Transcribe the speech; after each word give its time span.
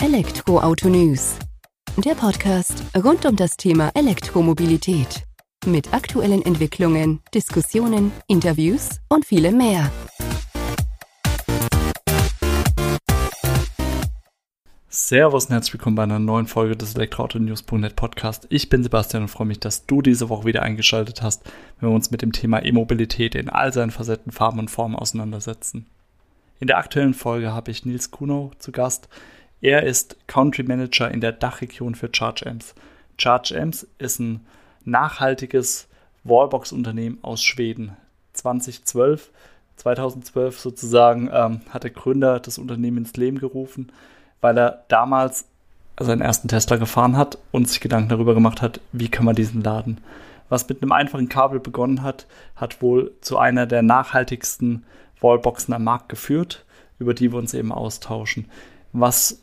Elektroauto 0.00 0.88
News. 0.88 1.36
Der 1.96 2.14
Podcast 2.14 2.84
rund 2.96 3.26
um 3.26 3.34
das 3.34 3.56
Thema 3.56 3.90
Elektromobilität. 3.94 5.24
Mit 5.66 5.92
aktuellen 5.92 6.40
Entwicklungen, 6.42 7.18
Diskussionen, 7.34 8.12
Interviews 8.28 9.00
und 9.08 9.26
vielem 9.26 9.56
mehr. 9.56 9.90
Servus 14.88 15.46
und 15.46 15.50
herzlich 15.50 15.74
willkommen 15.74 15.96
bei 15.96 16.04
einer 16.04 16.20
neuen 16.20 16.46
Folge 16.46 16.76
des 16.76 16.94
Elektroauto-News.net 16.94 17.96
Podcast. 17.96 18.46
Ich 18.50 18.68
bin 18.68 18.84
Sebastian 18.84 19.24
und 19.24 19.28
freue 19.30 19.48
mich, 19.48 19.58
dass 19.58 19.86
du 19.86 20.00
diese 20.00 20.28
Woche 20.28 20.46
wieder 20.46 20.62
eingeschaltet 20.62 21.22
hast, 21.22 21.42
wenn 21.80 21.90
wir 21.90 21.94
uns 21.94 22.12
mit 22.12 22.22
dem 22.22 22.30
Thema 22.30 22.64
E-Mobilität 22.64 23.34
in 23.34 23.48
all 23.48 23.72
seinen 23.72 23.90
Facetten, 23.90 24.30
Farben 24.30 24.60
und 24.60 24.70
Formen 24.70 24.94
auseinandersetzen. 24.94 25.86
In 26.60 26.68
der 26.68 26.78
aktuellen 26.78 27.14
Folge 27.14 27.52
habe 27.52 27.72
ich 27.72 27.84
Nils 27.84 28.12
Kuno 28.12 28.52
zu 28.60 28.70
Gast. 28.70 29.08
Er 29.60 29.82
ist 29.82 30.16
Country 30.28 30.62
Manager 30.62 31.10
in 31.10 31.20
der 31.20 31.32
Dachregion 31.32 31.94
für 31.94 32.08
ChargeAmps. 32.08 32.74
ChargeAmps 33.18 33.86
ist 33.98 34.20
ein 34.20 34.46
nachhaltiges 34.84 35.88
Wallbox-Unternehmen 36.24 37.18
aus 37.22 37.42
Schweden. 37.42 37.96
2012, 38.34 39.30
2012 39.76 40.60
sozusagen 40.60 41.28
ähm, 41.32 41.60
hat 41.70 41.82
der 41.82 41.90
Gründer 41.90 42.38
das 42.38 42.58
Unternehmen 42.58 42.98
ins 42.98 43.16
Leben 43.16 43.38
gerufen, 43.38 43.90
weil 44.40 44.56
er 44.56 44.84
damals 44.88 45.46
seinen 45.98 46.20
ersten 46.20 46.46
Tesla 46.46 46.76
gefahren 46.76 47.16
hat 47.16 47.38
und 47.50 47.68
sich 47.68 47.80
Gedanken 47.80 48.10
darüber 48.10 48.34
gemacht 48.34 48.62
hat, 48.62 48.80
wie 48.92 49.08
kann 49.08 49.24
man 49.24 49.34
diesen 49.34 49.62
laden. 49.62 50.00
Was 50.48 50.68
mit 50.68 50.80
einem 50.80 50.92
einfachen 50.92 51.28
Kabel 51.28 51.58
begonnen 51.58 52.02
hat, 52.02 52.26
hat 52.54 52.80
wohl 52.80 53.12
zu 53.20 53.38
einer 53.38 53.66
der 53.66 53.82
nachhaltigsten 53.82 54.84
Wallboxen 55.20 55.74
am 55.74 55.82
Markt 55.84 56.08
geführt, 56.08 56.64
über 57.00 57.12
die 57.12 57.32
wir 57.32 57.38
uns 57.38 57.54
eben 57.54 57.72
austauschen. 57.72 58.46
Was 58.92 59.42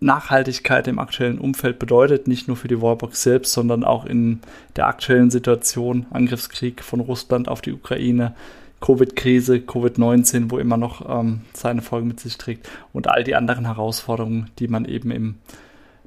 Nachhaltigkeit 0.00 0.88
im 0.88 0.98
aktuellen 0.98 1.38
Umfeld 1.38 1.78
bedeutet, 1.78 2.26
nicht 2.26 2.48
nur 2.48 2.56
für 2.56 2.68
die 2.68 2.80
Wallbox 2.80 3.22
selbst, 3.22 3.52
sondern 3.52 3.84
auch 3.84 4.06
in 4.06 4.40
der 4.76 4.86
aktuellen 4.86 5.30
Situation, 5.30 6.06
Angriffskrieg 6.10 6.82
von 6.82 7.00
Russland 7.00 7.48
auf 7.48 7.60
die 7.60 7.72
Ukraine, 7.72 8.34
Covid-Krise, 8.80 9.56
Covid-19, 9.56 10.50
wo 10.50 10.58
immer 10.58 10.78
noch 10.78 11.06
ähm, 11.08 11.42
seine 11.52 11.82
Folgen 11.82 12.08
mit 12.08 12.18
sich 12.18 12.38
trägt 12.38 12.68
und 12.94 13.08
all 13.08 13.24
die 13.24 13.34
anderen 13.34 13.66
Herausforderungen, 13.66 14.50
die 14.58 14.68
man 14.68 14.86
eben 14.86 15.10
in 15.10 15.34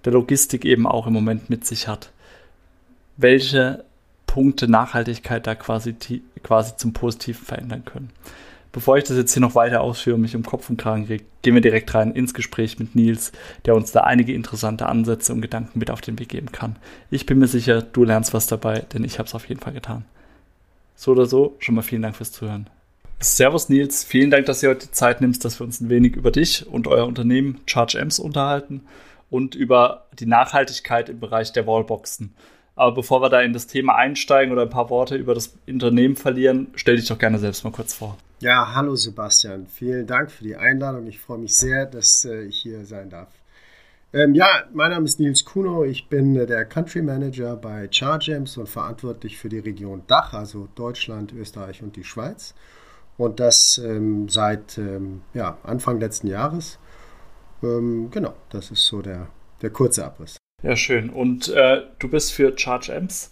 der 0.06 0.14
Logistik 0.14 0.66
eben 0.66 0.88
auch 0.88 1.06
im 1.06 1.14
Moment 1.14 1.52
mit 1.52 1.66
sich 1.66 1.88
hat. 1.88 2.12
Welche 3.16 3.86
Punkte 4.26 4.68
Nachhaltigkeit 4.68 5.46
da 5.46 5.54
quasi, 5.54 5.96
quasi 6.42 6.76
zum 6.76 6.94
Positiven 6.94 7.46
verändern 7.46 7.86
können. 7.86 8.10
Bevor 8.74 8.98
ich 8.98 9.04
das 9.04 9.18
jetzt 9.18 9.32
hier 9.32 9.42
noch 9.42 9.54
weiter 9.54 9.82
ausführe 9.82 10.16
und 10.16 10.22
mich 10.22 10.36
um 10.36 10.42
Kopf 10.42 10.68
und 10.68 10.78
Kragen 10.78 11.06
kriege, 11.06 11.24
gehen 11.44 11.54
wir 11.54 11.62
direkt 11.62 11.94
rein 11.94 12.12
ins 12.12 12.34
Gespräch 12.34 12.80
mit 12.80 12.96
Nils, 12.96 13.32
der 13.66 13.76
uns 13.76 13.92
da 13.92 14.02
einige 14.02 14.34
interessante 14.34 14.88
Ansätze 14.88 15.32
und 15.32 15.42
Gedanken 15.42 15.78
mit 15.78 15.92
auf 15.92 16.02
den 16.02 16.18
Weg 16.18 16.30
geben 16.30 16.52
kann. 16.52 16.76
Ich 17.12 17.28
bin 17.28 17.38
mir 17.38 17.48
sicher, 17.48 17.84
du 17.84 18.04
lernst 18.04 18.34
was 18.34 18.48
dabei, 18.48 18.80
denn 18.80 19.04
ich 19.04 19.20
habe 19.20 19.28
es 19.28 19.36
auf 19.36 19.48
jeden 19.48 19.62
Fall 19.62 19.74
getan. 19.74 20.06
So 20.96 21.12
oder 21.12 21.28
so, 21.28 21.56
schon 21.60 21.76
mal 21.76 21.84
vielen 21.84 22.02
Dank 22.02 22.16
fürs 22.16 22.32
Zuhören. 22.32 22.68
Servus 23.20 23.70
Nils, 23.70 24.04
vielen 24.04 24.32
Dank, 24.32 24.48
dass 24.48 24.64
ihr 24.64 24.70
heute 24.70 24.88
die 24.88 24.92
Zeit 24.92 25.22
nimmst, 25.22 25.46
dass 25.46 25.60
wir 25.60 25.66
uns 25.66 25.80
ein 25.80 25.90
wenig 25.90 26.16
über 26.16 26.32
dich 26.32 26.66
und 26.66 26.88
euer 26.88 27.06
Unternehmen 27.06 27.62
Charge 27.68 28.02
Amps 28.02 28.18
unterhalten 28.18 28.82
und 29.30 29.54
über 29.54 30.08
die 30.20 30.26
Nachhaltigkeit 30.26 31.10
im 31.10 31.20
Bereich 31.20 31.54
der 31.54 31.68
Wallboxen. 31.68 32.34
Aber 32.76 32.96
bevor 32.96 33.22
wir 33.22 33.30
da 33.30 33.42
in 33.42 33.54
das 33.54 33.68
Thema 33.68 33.96
einsteigen 33.96 34.52
oder 34.52 34.64
ein 34.64 34.70
paar 34.70 34.90
Worte 34.90 35.16
über 35.16 35.36
das 35.36 35.56
Unternehmen 35.68 36.16
verlieren, 36.16 36.68
stell 36.76 36.96
dich 36.96 37.08
doch 37.08 37.20
gerne 37.20 37.38
selbst 37.38 37.64
mal 37.64 37.72
kurz 37.72 37.94
vor. 37.94 38.18
Ja, 38.40 38.74
hallo 38.74 38.96
Sebastian. 38.96 39.68
Vielen 39.68 40.08
Dank 40.08 40.32
für 40.32 40.44
die 40.44 40.56
Einladung. 40.56 41.08
Ich 41.08 41.20
freue 41.20 41.38
mich 41.38 41.56
sehr, 41.56 41.86
dass 41.86 42.26
äh, 42.26 42.44
ich 42.44 42.58
hier 42.58 42.86
sein 42.86 43.10
darf. 43.10 43.30
Ähm, 44.12 44.36
ja, 44.36 44.48
mein 44.74 44.92
Name 44.92 45.06
ist 45.06 45.20
Nils 45.20 45.46
Kuno. 45.46 45.86
Ich 45.86 46.08
bin 46.08 46.36
äh, 46.36 46.46
der 46.46 46.66
Country 46.66 47.02
Manager 47.02 47.56
bei 47.56 47.88
ChargeAmps 47.88 48.58
und 48.58 48.70
verantwortlich 48.70 49.38
für 49.38 49.50
die 49.50 49.60
Region 49.60 50.04
Dach, 50.08 50.34
also 50.34 50.68
Deutschland, 50.76 51.32
Österreich 51.32 51.82
und 51.82 51.96
die 51.96 52.04
Schweiz. 52.04 52.54
Und 53.18 53.40
das 53.40 53.78
ähm, 53.84 54.28
seit 54.30 54.78
ähm, 54.78 55.22
ja, 55.34 55.58
Anfang 55.64 56.00
letzten 56.00 56.28
Jahres. 56.28 56.80
Ähm, 57.64 58.10
genau, 58.12 58.34
das 58.50 58.72
ist 58.72 58.86
so 58.86 59.02
der, 59.02 59.28
der 59.62 59.70
kurze 59.70 60.06
Abriss. 60.06 60.38
Ja, 60.64 60.76
schön. 60.76 61.10
Und 61.10 61.50
äh, 61.50 61.84
du 62.00 62.10
bist 62.10 62.34
für 62.34 62.56
ChargeAmps 62.56 63.32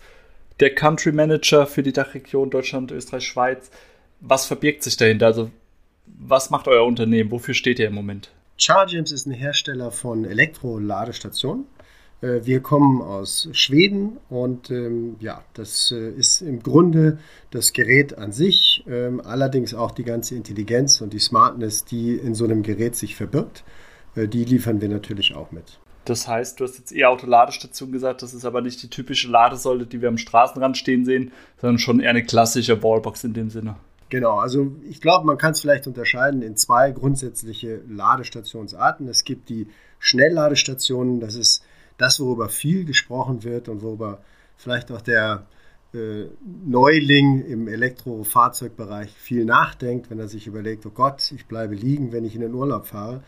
der 0.59 0.75
Country 0.75 1.11
Manager 1.11 1.65
für 1.65 1.81
die 1.81 1.93
Dachregion 1.93 2.51
Deutschland, 2.51 2.91
Österreich, 2.91 3.25
Schweiz 3.25 3.71
was 4.21 4.45
verbirgt 4.45 4.83
sich 4.83 4.95
dahinter? 4.95 5.25
Also, 5.25 5.51
was 6.05 6.49
macht 6.49 6.67
euer 6.67 6.85
Unternehmen? 6.85 7.31
Wofür 7.31 7.53
steht 7.53 7.79
ihr 7.79 7.87
im 7.87 7.95
Moment? 7.95 8.31
Chargems 8.57 9.11
ist 9.11 9.25
ein 9.25 9.31
Hersteller 9.31 9.91
von 9.91 10.23
Elektroladestationen. 10.23 11.65
Äh, 12.21 12.41
wir 12.43 12.61
kommen 12.61 13.01
aus 13.01 13.49
Schweden 13.51 14.17
und 14.29 14.69
ähm, 14.69 15.15
ja, 15.19 15.43
das 15.55 15.91
äh, 15.91 16.11
ist 16.11 16.41
im 16.41 16.61
Grunde 16.61 17.17
das 17.49 17.73
Gerät 17.73 18.17
an 18.17 18.31
sich, 18.31 18.83
ähm, 18.87 19.19
allerdings 19.21 19.73
auch 19.73 19.91
die 19.91 20.03
ganze 20.03 20.35
Intelligenz 20.35 21.01
und 21.01 21.13
die 21.13 21.19
Smartness, 21.19 21.83
die 21.85 22.15
in 22.15 22.35
so 22.35 22.45
einem 22.45 22.61
Gerät 22.61 22.95
sich 22.95 23.15
verbirgt, 23.15 23.63
äh, 24.15 24.27
die 24.27 24.45
liefern 24.45 24.81
wir 24.81 24.89
natürlich 24.89 25.33
auch 25.33 25.51
mit. 25.51 25.79
Das 26.05 26.27
heißt, 26.27 26.59
du 26.59 26.63
hast 26.63 26.77
jetzt 26.77 26.91
E-Auto-Ladestation 26.91 27.91
gesagt, 27.91 28.23
das 28.23 28.33
ist 28.33 28.45
aber 28.45 28.61
nicht 28.61 28.81
die 28.81 28.89
typische 28.89 29.29
Ladesäule, 29.29 29.85
die 29.85 30.01
wir 30.01 30.09
am 30.09 30.17
Straßenrand 30.17 30.77
stehen 30.77 31.05
sehen, 31.05 31.31
sondern 31.59 31.77
schon 31.77 31.99
eher 31.99 32.09
eine 32.09 32.23
klassische 32.23 32.81
Wallbox 32.81 33.23
in 33.23 33.33
dem 33.33 33.49
Sinne. 33.49 33.75
Genau, 34.09 34.39
also 34.39 34.75
ich 34.89 34.99
glaube, 34.99 35.25
man 35.25 35.37
kann 35.37 35.51
es 35.51 35.61
vielleicht 35.61 35.87
unterscheiden 35.87 36.41
in 36.41 36.57
zwei 36.57 36.91
grundsätzliche 36.91 37.81
Ladestationsarten. 37.87 39.07
Es 39.07 39.23
gibt 39.23 39.47
die 39.49 39.67
Schnellladestationen, 39.99 41.21
das 41.21 41.35
ist 41.35 41.63
das, 41.97 42.19
worüber 42.19 42.49
viel 42.49 42.83
gesprochen 42.83 43.43
wird 43.43 43.69
und 43.69 43.81
worüber 43.81 44.21
vielleicht 44.57 44.91
auch 44.91 45.01
der 45.01 45.45
äh, 45.93 46.25
Neuling 46.65 47.45
im 47.45 47.67
Elektrofahrzeugbereich 47.67 49.11
viel 49.11 49.45
nachdenkt, 49.45 50.09
wenn 50.09 50.19
er 50.19 50.27
sich 50.27 50.47
überlegt, 50.47 50.85
oh 50.85 50.91
Gott, 50.91 51.31
ich 51.31 51.45
bleibe 51.45 51.75
liegen, 51.75 52.11
wenn 52.11 52.25
ich 52.25 52.35
in 52.35 52.41
den 52.41 52.53
Urlaub 52.53 52.87
fahre. 52.87 53.23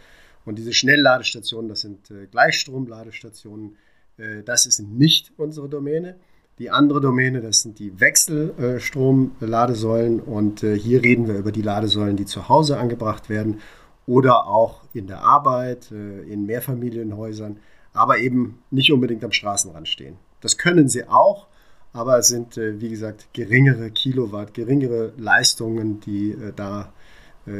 Und 0.45 0.57
diese 0.57 0.73
Schnellladestationen, 0.73 1.69
das 1.69 1.81
sind 1.81 2.09
äh, 2.11 2.27
Gleichstromladestationen, 2.27 3.77
äh, 4.17 4.43
das 4.43 4.65
ist 4.65 4.79
nicht 4.79 5.31
unsere 5.37 5.69
Domäne. 5.69 6.15
Die 6.59 6.69
andere 6.69 6.99
Domäne, 7.01 7.41
das 7.41 7.61
sind 7.61 7.79
die 7.79 7.99
Wechselstrom-Ladesäulen 7.99 10.19
und 10.19 10.61
äh, 10.63 10.77
hier 10.77 11.01
reden 11.01 11.27
wir 11.27 11.33
über 11.35 11.51
die 11.51 11.63
Ladesäulen, 11.63 12.15
die 12.15 12.25
zu 12.25 12.47
Hause 12.47 12.77
angebracht 12.77 13.27
werden 13.29 13.59
oder 14.05 14.45
auch 14.47 14.83
in 14.93 15.07
der 15.07 15.21
Arbeit, 15.21 15.91
äh, 15.91 16.21
in 16.21 16.45
Mehrfamilienhäusern, 16.45 17.57
aber 17.93 18.19
eben 18.19 18.59
nicht 18.69 18.91
unbedingt 18.91 19.23
am 19.23 19.31
Straßenrand 19.31 19.87
stehen. 19.87 20.17
Das 20.41 20.59
können 20.59 20.89
sie 20.89 21.07
auch, 21.07 21.47
aber 21.91 22.19
es 22.19 22.27
sind, 22.27 22.55
äh, 22.57 22.79
wie 22.79 22.89
gesagt, 22.89 23.29
geringere 23.33 23.89
Kilowatt, 23.89 24.53
geringere 24.53 25.13
Leistungen, 25.17 26.01
die 26.01 26.37
da 26.55 26.93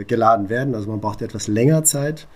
geladen 0.08 0.48
werden. 0.48 0.76
Also 0.76 0.90
man 0.90 1.02
braucht 1.02 1.22
etwas 1.22 1.50
länger 1.50 1.84
Zeit. 1.84 2.30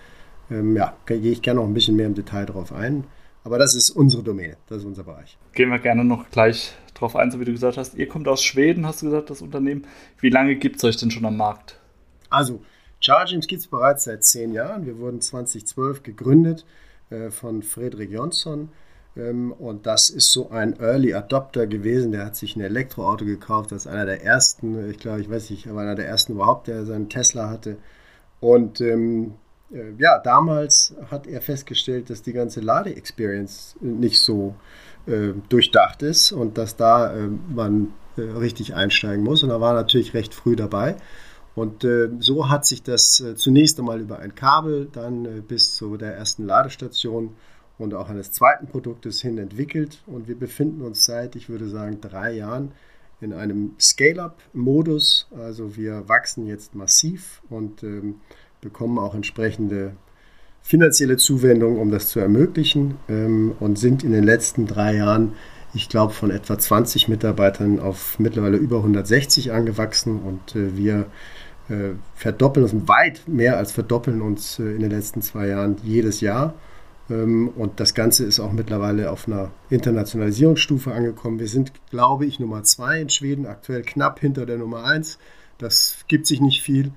Ähm, 0.50 0.76
ja, 0.76 0.96
gehe 1.06 1.20
ich 1.20 1.42
gerne 1.42 1.60
noch 1.60 1.66
ein 1.66 1.74
bisschen 1.74 1.96
mehr 1.96 2.06
im 2.06 2.14
Detail 2.14 2.46
darauf 2.46 2.72
ein. 2.72 3.04
Aber 3.44 3.58
das 3.58 3.74
ist 3.74 3.90
unsere 3.90 4.22
Domäne, 4.22 4.56
das 4.68 4.78
ist 4.78 4.84
unser 4.84 5.04
Bereich. 5.04 5.38
Gehen 5.54 5.70
wir 5.70 5.78
gerne 5.78 6.04
noch 6.04 6.30
gleich 6.30 6.74
drauf 6.94 7.16
ein, 7.16 7.30
so 7.30 7.40
wie 7.40 7.44
du 7.44 7.52
gesagt 7.52 7.76
hast. 7.76 7.94
Ihr 7.94 8.08
kommt 8.08 8.28
aus 8.28 8.42
Schweden, 8.42 8.86
hast 8.86 9.02
du 9.02 9.06
gesagt, 9.06 9.30
das 9.30 9.42
Unternehmen. 9.42 9.86
Wie 10.20 10.30
lange 10.30 10.56
gibt 10.56 10.76
es 10.76 10.84
euch 10.84 10.96
denn 10.96 11.10
schon 11.10 11.24
am 11.24 11.36
Markt? 11.36 11.78
Also, 12.30 12.60
Chargings 13.00 13.46
gibt 13.46 13.62
es 13.62 13.68
bereits 13.68 14.04
seit 14.04 14.24
zehn 14.24 14.52
Jahren. 14.52 14.84
Wir 14.84 14.98
wurden 14.98 15.20
2012 15.20 16.02
gegründet 16.02 16.66
äh, 17.10 17.30
von 17.30 17.62
Friedrich 17.62 18.10
Jonsson. 18.10 18.70
Ähm, 19.16 19.52
und 19.52 19.86
das 19.86 20.10
ist 20.10 20.32
so 20.32 20.50
ein 20.50 20.78
Early 20.78 21.14
Adopter 21.14 21.66
gewesen. 21.66 22.12
Der 22.12 22.26
hat 22.26 22.36
sich 22.36 22.56
ein 22.56 22.60
Elektroauto 22.60 23.24
gekauft. 23.24 23.72
Das 23.72 23.86
ist 23.86 23.92
einer 23.92 24.06
der 24.06 24.24
ersten, 24.24 24.90
ich 24.90 24.98
glaube, 24.98 25.20
ich 25.20 25.30
weiß 25.30 25.50
nicht, 25.50 25.68
aber 25.68 25.80
einer 25.80 25.94
der 25.94 26.08
ersten 26.08 26.32
überhaupt, 26.32 26.66
der 26.66 26.84
seinen 26.84 27.08
Tesla 27.08 27.48
hatte. 27.48 27.78
Und 28.40 28.80
ähm, 28.80 29.34
äh, 29.34 29.47
ja, 29.98 30.18
damals 30.18 30.94
hat 31.10 31.26
er 31.26 31.42
festgestellt, 31.42 32.10
dass 32.10 32.22
die 32.22 32.32
ganze 32.32 32.60
Lade-Experience 32.60 33.76
nicht 33.80 34.20
so 34.20 34.54
äh, 35.06 35.32
durchdacht 35.48 36.02
ist 36.02 36.32
und 36.32 36.58
dass 36.58 36.76
da 36.76 37.14
äh, 37.14 37.26
man 37.26 37.94
äh, 38.16 38.22
richtig 38.22 38.74
einsteigen 38.74 39.24
muss. 39.24 39.42
Und 39.42 39.50
er 39.50 39.60
war 39.60 39.74
natürlich 39.74 40.14
recht 40.14 40.34
früh 40.34 40.56
dabei. 40.56 40.96
Und 41.54 41.84
äh, 41.84 42.08
so 42.20 42.48
hat 42.48 42.64
sich 42.66 42.82
das 42.82 43.20
äh, 43.20 43.34
zunächst 43.34 43.78
einmal 43.78 44.00
über 44.00 44.20
ein 44.20 44.34
Kabel 44.34 44.88
dann 44.92 45.42
bis 45.42 45.74
zu 45.76 45.96
der 45.96 46.14
ersten 46.14 46.46
Ladestation 46.46 47.36
und 47.78 47.94
auch 47.94 48.08
eines 48.08 48.32
zweiten 48.32 48.66
Produktes 48.66 49.20
hin 49.20 49.38
entwickelt. 49.38 50.02
Und 50.06 50.28
wir 50.28 50.38
befinden 50.38 50.82
uns 50.82 51.04
seit, 51.04 51.36
ich 51.36 51.48
würde 51.48 51.68
sagen, 51.68 52.00
drei 52.00 52.32
Jahren 52.32 52.72
in 53.20 53.32
einem 53.32 53.74
Scale-up-Modus. 53.78 55.28
Also 55.36 55.76
wir 55.76 56.08
wachsen 56.08 56.46
jetzt 56.46 56.74
massiv 56.74 57.42
und 57.48 57.82
ähm, 57.82 58.20
bekommen 58.60 58.98
auch 58.98 59.14
entsprechende 59.14 59.92
finanzielle 60.62 61.16
Zuwendungen, 61.16 61.78
um 61.78 61.90
das 61.90 62.08
zu 62.08 62.20
ermöglichen 62.20 62.96
ähm, 63.08 63.52
und 63.60 63.78
sind 63.78 64.04
in 64.04 64.12
den 64.12 64.24
letzten 64.24 64.66
drei 64.66 64.96
Jahren, 64.96 65.32
ich 65.74 65.88
glaube, 65.88 66.12
von 66.12 66.30
etwa 66.30 66.58
20 66.58 67.08
Mitarbeitern 67.08 67.78
auf 67.80 68.18
mittlerweile 68.18 68.56
über 68.56 68.78
160 68.78 69.52
angewachsen 69.52 70.20
und 70.20 70.56
äh, 70.56 70.76
wir 70.76 71.06
äh, 71.68 71.94
verdoppeln 72.14 72.64
uns 72.64 72.88
weit 72.88 73.22
mehr 73.26 73.56
als 73.56 73.72
verdoppeln 73.72 74.20
uns 74.20 74.58
äh, 74.58 74.74
in 74.74 74.80
den 74.80 74.90
letzten 74.90 75.22
zwei 75.22 75.48
Jahren 75.48 75.76
jedes 75.84 76.20
Jahr. 76.20 76.54
Ähm, 77.10 77.48
und 77.48 77.80
das 77.80 77.94
Ganze 77.94 78.24
ist 78.24 78.40
auch 78.40 78.52
mittlerweile 78.52 79.10
auf 79.10 79.26
einer 79.26 79.50
Internationalisierungsstufe 79.70 80.92
angekommen. 80.92 81.38
Wir 81.38 81.48
sind, 81.48 81.72
glaube 81.90 82.26
ich, 82.26 82.40
Nummer 82.40 82.62
zwei 82.64 83.00
in 83.00 83.10
Schweden, 83.10 83.46
aktuell 83.46 83.82
knapp 83.82 84.20
hinter 84.20 84.46
der 84.46 84.58
Nummer 84.58 84.84
eins. 84.84 85.18
Das 85.58 86.04
gibt 86.08 86.26
sich 86.26 86.40
nicht 86.40 86.62
viel. 86.62 86.92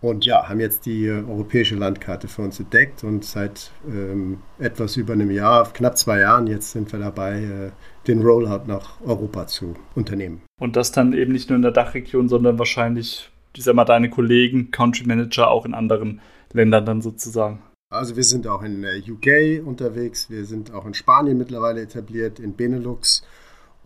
Und 0.00 0.26
ja, 0.26 0.48
haben 0.48 0.60
jetzt 0.60 0.84
die 0.86 1.06
äh, 1.06 1.24
europäische 1.24 1.74
Landkarte 1.74 2.28
für 2.28 2.42
uns 2.42 2.60
entdeckt 2.60 3.02
und 3.02 3.24
seit 3.24 3.72
ähm, 3.88 4.38
etwas 4.58 4.96
über 4.96 5.14
einem 5.14 5.30
Jahr, 5.30 5.72
knapp 5.72 5.96
zwei 5.96 6.20
Jahren, 6.20 6.46
jetzt 6.46 6.72
sind 6.72 6.92
wir 6.92 6.98
dabei, 6.98 7.42
äh, 7.42 7.70
den 8.06 8.22
Rollout 8.22 8.66
nach 8.66 9.00
Europa 9.00 9.46
zu 9.46 9.74
unternehmen. 9.94 10.42
Und 10.60 10.76
das 10.76 10.92
dann 10.92 11.12
eben 11.12 11.32
nicht 11.32 11.48
nur 11.48 11.56
in 11.56 11.62
der 11.62 11.72
Dachregion, 11.72 12.28
sondern 12.28 12.58
wahrscheinlich, 12.58 13.30
ich 13.56 13.64
sag 13.64 13.74
mal, 13.74 13.84
deine 13.84 14.10
Kollegen, 14.10 14.70
Country 14.70 15.06
Manager 15.06 15.50
auch 15.50 15.64
in 15.64 15.74
anderen 15.74 16.20
Ländern 16.52 16.84
dann 16.84 17.02
sozusagen. 17.02 17.60
Also 17.90 18.16
wir 18.16 18.24
sind 18.24 18.46
auch 18.46 18.62
in 18.62 18.82
der 18.82 18.96
UK 18.96 19.64
unterwegs, 19.66 20.28
wir 20.28 20.44
sind 20.44 20.72
auch 20.72 20.86
in 20.86 20.94
Spanien 20.94 21.38
mittlerweile 21.38 21.80
etabliert, 21.80 22.38
in 22.40 22.54
Benelux 22.54 23.22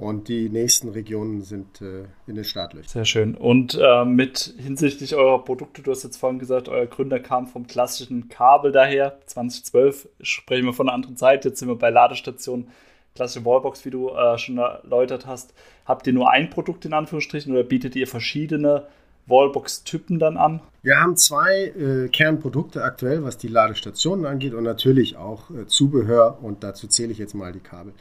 und 0.00 0.29
die 0.29 0.49
nächsten 0.49 0.88
Regionen 0.88 1.43
sind 1.43 1.82
äh, 1.82 2.05
in 2.26 2.35
den 2.35 2.44
Startlöchern. 2.44 2.88
Sehr 2.88 3.05
schön. 3.05 3.35
Und 3.35 3.79
äh, 3.79 4.06
mit 4.06 4.55
hinsichtlich 4.56 5.14
eurer 5.14 5.44
Produkte, 5.44 5.82
du 5.82 5.91
hast 5.91 6.05
jetzt 6.05 6.17
vorhin 6.17 6.38
gesagt, 6.38 6.70
euer 6.70 6.87
Gründer 6.87 7.20
kam 7.20 7.47
vom 7.47 7.67
klassischen 7.67 8.31
Kabel 8.31 8.73
daher. 8.73 9.19
2012 9.26 10.08
sprechen 10.23 10.64
wir 10.64 10.73
von 10.73 10.88
einer 10.88 10.94
anderen 10.94 11.19
Zeit. 11.19 11.44
Jetzt 11.44 11.58
sind 11.58 11.69
wir 11.69 11.76
bei 11.76 11.91
Ladestationen, 11.91 12.69
klassische 13.14 13.44
Wallbox, 13.44 13.85
wie 13.85 13.91
du 13.91 14.08
äh, 14.08 14.38
schon 14.38 14.56
erläutert 14.56 15.26
hast. 15.26 15.52
Habt 15.85 16.06
ihr 16.06 16.14
nur 16.14 16.31
ein 16.31 16.49
Produkt 16.49 16.87
in 16.87 16.94
Anführungsstrichen 16.94 17.52
oder 17.52 17.64
bietet 17.64 17.94
ihr 17.94 18.06
verschiedene 18.06 18.87
Wallbox-Typen 19.26 20.19
dann 20.19 20.38
an? 20.38 20.62
Wir 20.81 20.99
haben 20.99 21.19
zwei 21.19 21.75
äh, 21.79 22.08
Kernprodukte 22.08 22.82
aktuell, 22.82 23.23
was 23.23 23.37
die 23.37 23.49
Ladestationen 23.49 24.25
angeht 24.25 24.55
und 24.55 24.64
natürlich 24.64 25.19
auch 25.19 25.50
äh, 25.50 25.67
Zubehör 25.67 26.38
und 26.41 26.64
dazu 26.64 26.88
zähle 26.88 27.12
ich 27.12 27.19
jetzt 27.19 27.35
mal 27.35 27.52
die 27.52 27.61
Kabel. 27.61 27.93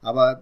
Aber 0.00 0.40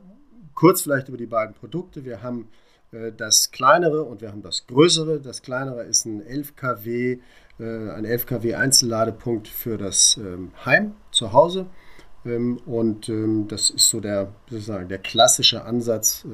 kurz 0.55 0.82
vielleicht 0.82 1.08
über 1.08 1.19
die 1.19 1.26
beiden 1.26 1.55
Produkte. 1.55 2.05
Wir 2.05 2.23
haben 2.23 2.49
äh, 2.93 3.12
das 3.12 3.50
kleinere 3.50 4.02
und 4.05 4.20
wir 4.20 4.31
haben 4.31 4.43
das 4.43 4.67
größere. 4.67 5.20
Das 5.20 5.43
kleinere 5.43 5.85
ist 5.85 6.05
ein 6.05 6.25
11 6.25 6.56
kW, 6.56 7.19
äh, 7.58 7.64
ein 7.91 8.05
11 8.05 8.26
kW 8.26 8.55
Einzelladepunkt 8.55 9.49
für 9.49 9.79
das 9.79 10.19
ähm, 10.19 10.52
Heim 10.64 10.94
zu 11.11 11.32
Hause. 11.32 11.67
Ähm, 12.25 12.58
und 12.67 13.08
ähm, 13.08 13.49
das 13.49 13.70
ist 13.70 13.88
so 13.88 14.00
der, 14.00 14.32
sozusagen 14.49 14.88
der 14.88 14.99
klassische 14.99 15.64
Ansatz, 15.64 16.26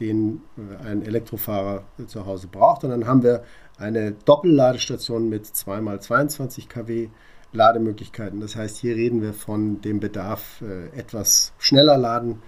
den 0.00 0.42
äh, 0.58 0.84
ein 0.84 1.02
Elektrofahrer 1.02 1.84
zu 2.06 2.26
Hause 2.26 2.48
braucht. 2.48 2.84
Und 2.84 2.90
dann 2.90 3.06
haben 3.06 3.22
wir 3.22 3.44
eine 3.78 4.12
Doppelladestation 4.12 5.28
mit 5.28 5.46
2x22 5.46 6.68
kW 6.68 7.08
Lademöglichkeiten. 7.52 8.40
Das 8.40 8.56
heißt, 8.56 8.76
hier 8.76 8.96
reden 8.96 9.22
wir 9.22 9.32
von 9.32 9.80
dem 9.80 10.00
Bedarf, 10.00 10.62
etwas 10.94 11.52
schneller 11.58 11.96
laden 11.96 12.42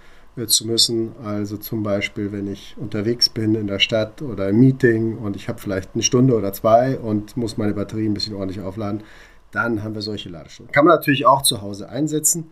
zu 0.46 0.67
müssen. 0.67 1.12
Also 1.25 1.56
zum 1.56 1.82
Beispiel, 1.82 2.32
wenn 2.32 2.46
ich 2.46 2.76
unterwegs 2.79 3.29
bin 3.29 3.55
in 3.55 3.67
der 3.67 3.79
Stadt 3.79 4.23
oder 4.23 4.49
im 4.49 4.61
Meeting 4.61 5.19
und 5.19 5.37
ich 5.37 5.49
habe 5.49 5.58
vielleicht 5.58 5.90
eine 5.94 6.02
Stunde 6.02 6.35
oder 6.35 6.52
zwei 6.52 6.99
und 6.99 7.37
muss 7.37 7.56
meine 7.56 7.75
Batterie 7.75 8.06
ein 8.06 8.14
bisschen 8.14 8.35
ordentlich 8.35 8.61
aufladen, 8.61 9.02
dann 9.50 9.82
haben 9.82 9.94
wir 9.94 10.02
solche 10.02 10.29
Ladestationen. 10.29 10.73
Kann 10.73 10.85
man 10.85 10.94
natürlich 10.94 11.26
auch 11.26 11.43
zu 11.43 11.62
Hause 11.62 11.88
einsetzen. 11.88 12.50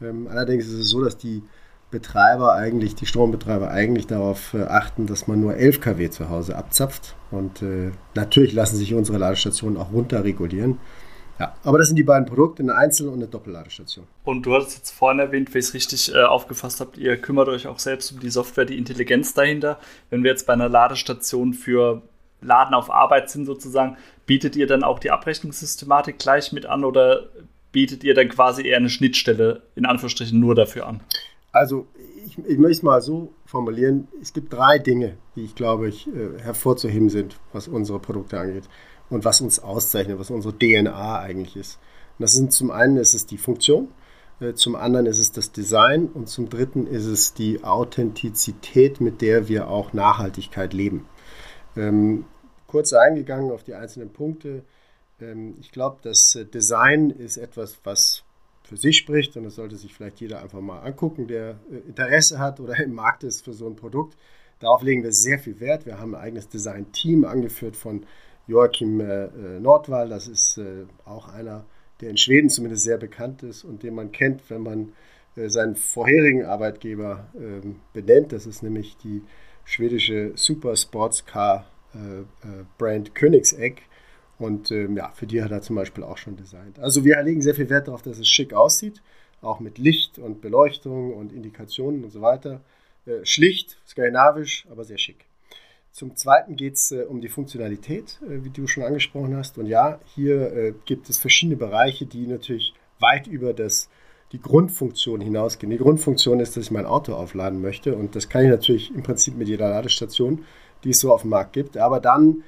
Ähm, 0.00 0.28
allerdings 0.28 0.66
ist 0.66 0.74
es 0.74 0.88
so, 0.90 1.02
dass 1.02 1.16
die 1.16 1.42
Betreiber 1.90 2.54
eigentlich, 2.54 2.96
die 2.96 3.06
Strombetreiber 3.06 3.70
eigentlich 3.70 4.06
darauf 4.06 4.52
äh, 4.52 4.62
achten, 4.64 5.06
dass 5.06 5.28
man 5.28 5.40
nur 5.40 5.56
11 5.56 5.80
kW 5.80 6.10
zu 6.10 6.28
Hause 6.28 6.56
abzapft. 6.56 7.14
Und 7.30 7.62
äh, 7.62 7.92
natürlich 8.14 8.52
lassen 8.52 8.76
sich 8.76 8.94
unsere 8.94 9.18
Ladestationen 9.18 9.78
auch 9.78 9.92
runterregulieren. 9.92 10.78
Ja, 11.38 11.54
aber 11.64 11.78
das 11.78 11.88
sind 11.88 11.96
die 11.96 12.04
beiden 12.04 12.26
Produkte, 12.26 12.62
eine 12.62 12.76
Einzel- 12.76 13.08
und 13.08 13.14
eine 13.14 13.26
Doppelladestation. 13.26 14.06
Und 14.24 14.46
du 14.46 14.54
hattest 14.54 14.76
jetzt 14.76 14.90
vorhin 14.92 15.18
erwähnt, 15.18 15.52
wenn 15.52 15.58
ich 15.58 15.66
es 15.66 15.74
richtig 15.74 16.14
äh, 16.14 16.22
aufgefasst 16.22 16.80
habe, 16.80 16.98
ihr 16.98 17.16
kümmert 17.20 17.48
euch 17.48 17.66
auch 17.66 17.80
selbst 17.80 18.12
um 18.12 18.20
die 18.20 18.30
Software, 18.30 18.64
die 18.64 18.78
Intelligenz 18.78 19.34
dahinter. 19.34 19.78
Wenn 20.10 20.22
wir 20.22 20.30
jetzt 20.30 20.46
bei 20.46 20.52
einer 20.52 20.68
Ladestation 20.68 21.52
für 21.52 22.02
Laden 22.40 22.74
auf 22.74 22.90
Arbeit 22.90 23.30
sind 23.30 23.46
sozusagen, 23.46 23.96
bietet 24.26 24.54
ihr 24.54 24.66
dann 24.66 24.84
auch 24.84 24.98
die 24.98 25.10
Abrechnungssystematik 25.10 26.18
gleich 26.18 26.52
mit 26.52 26.66
an 26.66 26.84
oder 26.84 27.24
bietet 27.72 28.04
ihr 28.04 28.14
dann 28.14 28.28
quasi 28.28 28.66
eher 28.66 28.76
eine 28.76 28.90
Schnittstelle 28.90 29.62
in 29.74 29.86
Anführungsstrichen 29.86 30.38
nur 30.38 30.54
dafür 30.54 30.86
an? 30.86 31.00
Also 31.50 31.88
ich, 32.26 32.38
ich 32.38 32.58
möchte 32.58 32.78
es 32.78 32.82
mal 32.82 33.00
so 33.00 33.32
formulieren, 33.54 34.08
es 34.20 34.32
gibt 34.32 34.52
drei 34.52 34.78
Dinge, 34.80 35.16
die 35.36 35.44
ich 35.44 35.54
glaube 35.54 35.88
ich 35.88 36.08
äh, 36.08 36.40
hervorzuheben 36.42 37.08
sind, 37.08 37.36
was 37.52 37.68
unsere 37.68 38.00
Produkte 38.00 38.40
angeht 38.40 38.64
und 39.10 39.24
was 39.24 39.40
uns 39.40 39.60
auszeichnet, 39.60 40.18
was 40.18 40.30
unsere 40.30 40.58
DNA 40.58 41.20
eigentlich 41.20 41.54
ist. 41.54 41.78
Und 42.18 42.24
das 42.24 42.32
sind 42.32 42.52
zum 42.52 42.72
einen 42.72 42.96
ist 42.96 43.14
es 43.14 43.26
die 43.26 43.38
Funktion, 43.38 43.88
äh, 44.40 44.54
zum 44.54 44.74
anderen 44.74 45.06
ist 45.06 45.20
es 45.20 45.30
das 45.30 45.52
Design 45.52 46.08
und 46.08 46.28
zum 46.28 46.50
dritten 46.50 46.88
ist 46.88 47.06
es 47.06 47.32
die 47.32 47.62
Authentizität, 47.62 49.00
mit 49.00 49.22
der 49.22 49.46
wir 49.46 49.68
auch 49.68 49.92
Nachhaltigkeit 49.92 50.72
leben. 50.72 51.06
Ähm, 51.76 52.24
kurz 52.66 52.92
eingegangen 52.92 53.52
auf 53.52 53.62
die 53.62 53.74
einzelnen 53.74 54.12
Punkte. 54.12 54.64
Ähm, 55.20 55.54
ich 55.60 55.70
glaube, 55.70 55.98
das 56.02 56.34
äh, 56.34 56.44
Design 56.44 57.10
ist 57.10 57.36
etwas, 57.36 57.78
was 57.84 58.23
für 58.74 58.80
sich 58.80 58.96
spricht 58.96 59.36
und 59.36 59.44
das 59.44 59.54
sollte 59.54 59.76
sich 59.76 59.94
vielleicht 59.94 60.20
jeder 60.20 60.42
einfach 60.42 60.60
mal 60.60 60.80
angucken, 60.80 61.28
der 61.28 61.60
äh, 61.70 61.88
Interesse 61.88 62.40
hat 62.40 62.58
oder 62.58 62.76
im 62.84 62.92
Markt 62.92 63.22
ist 63.22 63.44
für 63.44 63.52
so 63.52 63.68
ein 63.68 63.76
Produkt. 63.76 64.16
Darauf 64.58 64.82
legen 64.82 65.04
wir 65.04 65.12
sehr 65.12 65.38
viel 65.38 65.60
Wert. 65.60 65.86
Wir 65.86 66.00
haben 66.00 66.14
ein 66.14 66.20
eigenes 66.20 66.48
Design-Team 66.48 67.24
angeführt 67.24 67.76
von 67.76 68.04
Joachim 68.48 69.00
äh, 69.00 69.26
äh, 69.26 69.60
Nordwall. 69.60 70.08
Das 70.08 70.26
ist 70.26 70.60
auch 71.04 71.28
einer, 71.28 71.64
der 72.00 72.10
in 72.10 72.16
Schweden 72.16 72.50
zumindest 72.50 72.82
sehr 72.82 72.98
bekannt 72.98 73.44
ist 73.44 73.62
und 73.62 73.82
den 73.84 73.94
man 73.94 74.10
kennt, 74.10 74.50
wenn 74.50 74.62
man 74.62 74.92
seinen 75.36 75.74
vorherigen 75.74 76.44
Arbeitgeber 76.44 77.26
ähm, 77.36 77.80
benennt. 77.92 78.32
Das 78.32 78.46
ist 78.46 78.62
nämlich 78.62 78.96
die 78.98 79.22
schwedische 79.64 80.30
Super 80.36 80.76
Sports 80.76 81.26
Car 81.26 81.66
Brand 82.78 83.14
Königsegg 83.14 83.82
und 84.38 84.70
ähm, 84.70 84.96
ja, 84.96 85.10
für 85.12 85.26
die 85.26 85.42
hat 85.42 85.50
er 85.52 85.62
zum 85.62 85.76
Beispiel 85.76 86.04
auch 86.04 86.18
schon 86.18 86.36
designt. 86.36 86.78
Also 86.78 87.04
wir 87.04 87.22
legen 87.22 87.42
sehr 87.42 87.54
viel 87.54 87.70
Wert 87.70 87.88
darauf, 87.88 88.02
dass 88.02 88.18
es 88.18 88.28
schick 88.28 88.52
aussieht, 88.52 89.02
auch 89.42 89.60
mit 89.60 89.78
Licht 89.78 90.18
und 90.18 90.40
Beleuchtung 90.40 91.14
und 91.14 91.32
Indikationen 91.32 92.04
und 92.04 92.10
so 92.10 92.20
weiter. 92.20 92.60
Äh, 93.06 93.24
schlicht, 93.24 93.76
skandinavisch, 93.86 94.66
aber 94.70 94.84
sehr 94.84 94.98
schick. 94.98 95.26
Zum 95.94 96.16
Zweiten 96.16 96.56
geht 96.56 96.74
es 96.74 96.90
äh, 96.90 97.04
um 97.08 97.20
die 97.20 97.28
Funktionalität, 97.28 98.18
äh, 98.22 98.42
wie 98.42 98.50
du 98.50 98.66
schon 98.66 98.82
angesprochen 98.82 99.36
hast. 99.36 99.58
Und 99.58 99.66
ja, 99.66 100.00
hier 100.16 100.52
äh, 100.52 100.74
gibt 100.86 101.08
es 101.08 101.18
verschiedene 101.18 101.56
Bereiche, 101.56 102.04
die 102.04 102.26
natürlich 102.26 102.74
weit 102.98 103.28
über 103.28 103.52
das, 103.52 103.88
die 104.32 104.40
Grundfunktion 104.40 105.20
hinausgehen. 105.20 105.70
Die 105.70 105.78
Grundfunktion 105.78 106.40
ist, 106.40 106.56
dass 106.56 106.64
ich 106.64 106.70
mein 106.72 106.86
Auto 106.86 107.14
aufladen 107.14 107.62
möchte. 107.62 107.94
Und 107.94 108.16
das 108.16 108.28
kann 108.28 108.42
ich 108.42 108.50
natürlich 108.50 108.92
im 108.92 109.04
Prinzip 109.04 109.36
mit 109.36 109.46
jeder 109.46 109.68
Ladestation, 109.68 110.44
die 110.82 110.90
es 110.90 110.98
so 110.98 111.12
auf 111.12 111.20
dem 111.20 111.30
Markt 111.30 111.52
gibt. 111.52 111.76
Aber 111.76 112.00
dann 112.00 112.42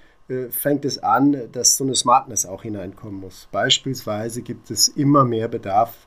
fängt 0.50 0.84
es 0.84 0.98
an, 0.98 1.36
dass 1.52 1.76
so 1.76 1.84
eine 1.84 1.94
Smartness 1.94 2.46
auch 2.46 2.62
hineinkommen 2.62 3.20
muss. 3.20 3.48
Beispielsweise 3.52 4.42
gibt 4.42 4.70
es 4.70 4.88
immer 4.88 5.24
mehr 5.24 5.48
Bedarf, 5.48 6.06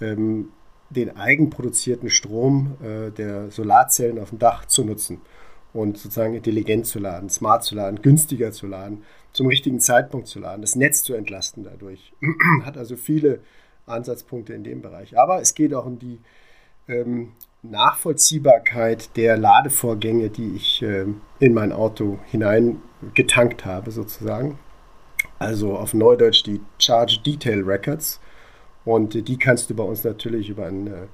ähm, 0.00 0.48
den 0.90 1.16
eigenproduzierten 1.16 2.10
Strom 2.10 2.76
äh, 2.82 3.10
der 3.10 3.50
Solarzellen 3.50 4.18
auf 4.18 4.30
dem 4.30 4.40
Dach 4.40 4.64
zu 4.64 4.84
nutzen 4.84 5.20
und 5.72 5.98
sozusagen 5.98 6.34
intelligent 6.34 6.86
zu 6.86 6.98
laden, 6.98 7.30
smart 7.30 7.62
zu 7.62 7.76
laden, 7.76 8.02
günstiger 8.02 8.50
zu 8.50 8.66
laden, 8.66 9.04
zum 9.32 9.46
richtigen 9.46 9.78
Zeitpunkt 9.78 10.26
zu 10.26 10.40
laden, 10.40 10.62
das 10.62 10.74
Netz 10.74 11.04
zu 11.04 11.14
entlasten 11.14 11.62
dadurch. 11.62 12.12
Hat 12.64 12.76
also 12.76 12.96
viele 12.96 13.40
Ansatzpunkte 13.86 14.52
in 14.52 14.64
dem 14.64 14.82
Bereich. 14.82 15.18
Aber 15.18 15.40
es 15.40 15.54
geht 15.54 15.74
auch 15.74 15.86
um 15.86 15.98
die 15.98 16.18
ähm, 16.88 17.32
Nachvollziehbarkeit 17.62 19.16
der 19.16 19.36
Ladevorgänge, 19.36 20.30
die 20.30 20.56
ich 20.56 20.82
äh, 20.82 21.06
in 21.38 21.54
mein 21.54 21.72
Auto 21.72 22.18
hineingetankt 23.00 23.64
habe, 23.64 23.90
sozusagen. 23.90 24.58
Also 25.38 25.76
auf 25.76 25.94
Neudeutsch 25.94 26.44
die 26.44 26.60
Charge 26.78 27.18
Detail 27.24 27.62
Records. 27.62 28.20
Und 28.84 29.28
die 29.28 29.36
kannst 29.36 29.70
du 29.70 29.74
bei 29.74 29.82
uns 29.82 30.04
natürlich 30.04 30.48
über, 30.48 30.66
ein, 30.66 30.86
äh, 30.86 31.06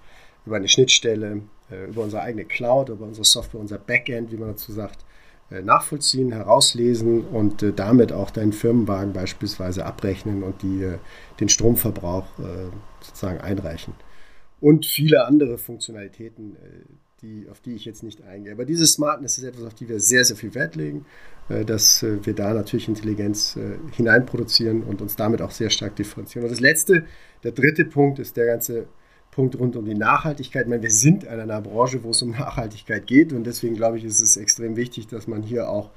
über 0.44 0.56
eine 0.56 0.68
Schnittstelle, 0.68 1.42
äh, 1.70 1.86
über 1.88 2.02
unsere 2.02 2.22
eigene 2.22 2.44
Cloud, 2.44 2.88
über 2.88 3.04
unsere 3.04 3.24
Software, 3.24 3.60
unser 3.60 3.78
Backend, 3.78 4.30
wie 4.30 4.36
man 4.36 4.50
dazu 4.50 4.72
sagt, 4.72 5.04
äh, 5.50 5.62
nachvollziehen, 5.62 6.32
herauslesen 6.32 7.24
und 7.24 7.64
damit 7.76 8.12
auch 8.12 8.30
deinen 8.30 8.52
Firmenwagen 8.52 9.12
beispielsweise 9.12 9.84
abrechnen 9.84 10.42
und 10.42 10.62
die, 10.62 10.92
den 11.40 11.48
Stromverbrauch 11.48 12.26
sozusagen 13.00 13.40
einreichen 13.40 13.94
und 14.60 14.86
viele 14.86 15.26
andere 15.26 15.58
Funktionalitäten, 15.58 16.56
die, 17.26 17.48
auf 17.50 17.60
die 17.60 17.74
ich 17.74 17.84
jetzt 17.84 18.02
nicht 18.02 18.22
eingehe. 18.22 18.52
Aber 18.52 18.64
diese 18.64 18.86
Smartness 18.86 19.38
ist 19.38 19.44
etwas, 19.44 19.64
auf 19.64 19.74
die 19.74 19.88
wir 19.88 20.00
sehr, 20.00 20.24
sehr 20.24 20.36
viel 20.36 20.54
Wert 20.54 20.76
legen, 20.76 21.04
äh, 21.48 21.64
dass 21.64 22.02
äh, 22.02 22.24
wir 22.24 22.34
da 22.34 22.54
natürlich 22.54 22.88
Intelligenz 22.88 23.58
hineinproduzieren 23.92 24.82
und 24.82 25.02
uns 25.02 25.16
damit 25.16 25.42
auch 25.42 25.50
sehr 25.50 25.70
stark 25.70 25.96
differenzieren. 25.96 26.44
Und 26.44 26.50
das 26.50 26.60
letzte, 26.60 27.04
der 27.42 27.52
dritte 27.52 27.84
Punkt 27.84 28.18
ist 28.18 28.36
der 28.36 28.46
ganze 28.46 28.86
Punkt 29.30 29.58
rund 29.58 29.76
um 29.76 29.84
die 29.84 29.94
Nachhaltigkeit. 29.94 30.62
Ich 30.62 30.68
meine, 30.68 30.82
wir 30.82 30.90
sind 30.90 31.24
in 31.24 31.30
einer 31.30 31.60
Branche, 31.60 32.02
wo 32.02 32.10
es 32.10 32.22
um 32.22 32.30
Nachhaltigkeit 32.30 33.06
geht 33.06 33.32
und 33.32 33.44
deswegen 33.44 33.74
glaube 33.74 33.98
ich, 33.98 34.04
ist 34.04 34.20
es 34.20 34.36
extrem 34.36 34.76
wichtig, 34.76 35.08
dass 35.08 35.26
man 35.26 35.42
hier 35.42 35.68
auch 35.68 35.90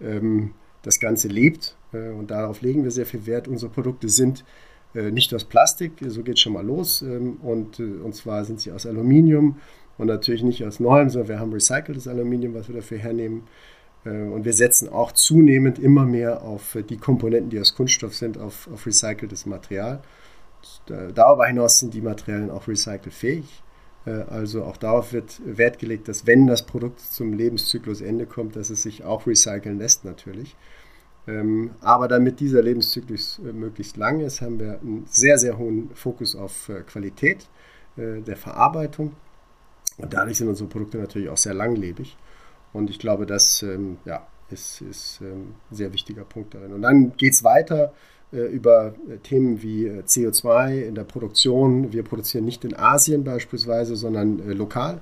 ähm, 0.00 0.52
das 0.82 1.00
Ganze 1.00 1.26
lebt 1.26 1.76
und 1.90 2.30
darauf 2.30 2.60
legen 2.60 2.84
wir 2.84 2.92
sehr 2.92 3.06
viel 3.06 3.26
Wert. 3.26 3.48
Unsere 3.48 3.72
Produkte 3.72 4.08
sind 4.08 4.44
äh, 4.96 5.10
nicht 5.10 5.34
aus 5.34 5.44
Plastik, 5.44 5.92
so 6.06 6.22
geht 6.22 6.36
es 6.36 6.40
schon 6.40 6.54
mal 6.54 6.64
los. 6.64 7.02
Ähm, 7.02 7.36
und, 7.42 7.78
äh, 7.78 7.82
und 7.82 8.14
zwar 8.14 8.44
sind 8.44 8.60
sie 8.60 8.72
aus 8.72 8.86
Aluminium 8.86 9.56
und 9.98 10.08
natürlich 10.08 10.42
nicht 10.42 10.64
aus 10.64 10.80
neuem, 10.80 11.10
sondern 11.10 11.28
wir 11.28 11.40
haben 11.40 11.52
recyceltes 11.52 12.08
Aluminium, 12.08 12.54
was 12.54 12.68
wir 12.68 12.76
dafür 12.76 12.98
hernehmen. 12.98 13.44
Äh, 14.04 14.10
und 14.10 14.44
wir 14.44 14.52
setzen 14.52 14.88
auch 14.88 15.12
zunehmend 15.12 15.78
immer 15.78 16.04
mehr 16.04 16.42
auf 16.42 16.76
die 16.88 16.96
Komponenten, 16.96 17.50
die 17.50 17.60
aus 17.60 17.74
Kunststoff 17.74 18.14
sind, 18.14 18.38
auf, 18.38 18.68
auf 18.72 18.86
recyceltes 18.86 19.46
Material. 19.46 20.00
Darüber 20.86 21.46
hinaus 21.46 21.78
sind 21.78 21.94
die 21.94 22.00
Materialien 22.00 22.50
auch 22.50 22.66
recycelfähig. 22.66 23.62
Also 24.04 24.64
auch 24.64 24.76
darauf 24.76 25.12
wird 25.12 25.40
Wert 25.44 25.78
gelegt, 25.78 26.08
dass 26.08 26.26
wenn 26.26 26.48
das 26.48 26.66
Produkt 26.66 26.98
zum 27.00 27.32
Lebenszyklusende 27.32 28.26
kommt, 28.26 28.56
dass 28.56 28.70
es 28.70 28.82
sich 28.82 29.04
auch 29.04 29.28
recyceln 29.28 29.78
lässt 29.78 30.04
natürlich. 30.04 30.56
Ähm, 31.28 31.72
aber 31.80 32.08
damit 32.08 32.40
dieser 32.40 32.62
Lebenszyklus 32.62 33.40
äh, 33.40 33.52
möglichst 33.52 33.96
lang 33.96 34.20
ist, 34.20 34.40
haben 34.40 34.60
wir 34.60 34.80
einen 34.80 35.04
sehr, 35.08 35.38
sehr 35.38 35.58
hohen 35.58 35.90
Fokus 35.94 36.36
auf 36.36 36.68
äh, 36.68 36.82
Qualität 36.82 37.48
äh, 37.96 38.20
der 38.20 38.36
Verarbeitung. 38.36 39.12
Und 39.98 40.12
dadurch 40.12 40.38
sind 40.38 40.48
unsere 40.48 40.68
Produkte 40.68 40.98
natürlich 40.98 41.28
auch 41.28 41.36
sehr 41.36 41.54
langlebig. 41.54 42.16
Und 42.72 42.90
ich 42.90 42.98
glaube, 42.98 43.26
das 43.26 43.62
ähm, 43.62 43.98
ja, 44.04 44.26
ist, 44.50 44.82
ist 44.82 45.20
ähm, 45.22 45.54
ein 45.70 45.76
sehr 45.76 45.92
wichtiger 45.92 46.24
Punkt 46.24 46.54
darin. 46.54 46.72
Und 46.72 46.82
dann 46.82 47.16
geht 47.16 47.34
es 47.34 47.44
weiter 47.44 47.92
über 48.32 48.92
Themen 49.22 49.62
wie 49.62 49.88
CO2 49.88 50.82
in 50.82 50.96
der 50.96 51.04
Produktion. 51.04 51.92
Wir 51.92 52.02
produzieren 52.02 52.44
nicht 52.44 52.64
in 52.64 52.76
Asien 52.76 53.22
beispielsweise, 53.22 53.94
sondern 53.94 54.38
lokal. 54.50 55.00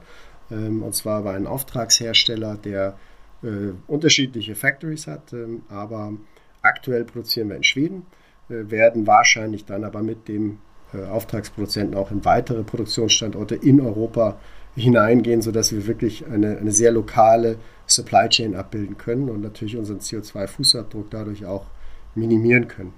und 0.50 0.94
zwar 0.94 1.22
bei 1.22 1.34
einem 1.34 1.46
Auftragshersteller, 1.46 2.58
der 2.58 2.98
äh, 3.44 3.72
unterschiedliche 3.86 4.54
Factories 4.54 5.06
hat, 5.06 5.32
ähm, 5.32 5.62
aber 5.68 6.14
aktuell 6.62 7.04
produzieren 7.04 7.50
wir 7.50 7.56
in 7.56 7.64
Schweden, 7.64 8.06
äh, 8.48 8.70
werden 8.70 9.06
wahrscheinlich 9.06 9.66
dann 9.66 9.84
aber 9.84 10.02
mit 10.02 10.28
dem 10.28 10.58
äh, 10.94 11.04
Auftragsproduzenten 11.04 11.94
auch 11.94 12.10
in 12.10 12.24
weitere 12.24 12.62
Produktionsstandorte 12.62 13.54
in 13.56 13.80
Europa 13.80 14.38
hineingehen, 14.76 15.42
sodass 15.42 15.72
wir 15.72 15.86
wirklich 15.86 16.26
eine, 16.26 16.58
eine 16.58 16.72
sehr 16.72 16.92
lokale 16.92 17.58
Supply 17.86 18.28
Chain 18.28 18.54
abbilden 18.54 18.96
können 18.98 19.30
und 19.30 19.40
natürlich 19.40 19.76
unseren 19.76 19.98
CO2-Fußabdruck 19.98 21.06
dadurch 21.10 21.46
auch 21.46 21.66
minimieren 22.14 22.68
können. 22.68 22.92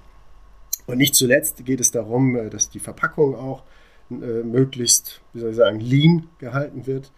Und 0.85 0.97
nicht 0.97 1.15
zuletzt 1.15 1.65
geht 1.65 1.79
es 1.79 1.91
darum, 1.91 2.49
dass 2.49 2.69
die 2.69 2.79
Verpackung 2.79 3.35
auch 3.35 3.63
möglichst, 4.09 5.21
wie 5.33 5.39
soll 5.39 5.49
ich 5.49 5.57
sagen, 5.57 5.79
lean 5.79 6.29
gehalten 6.39 6.87
wird 6.87 7.11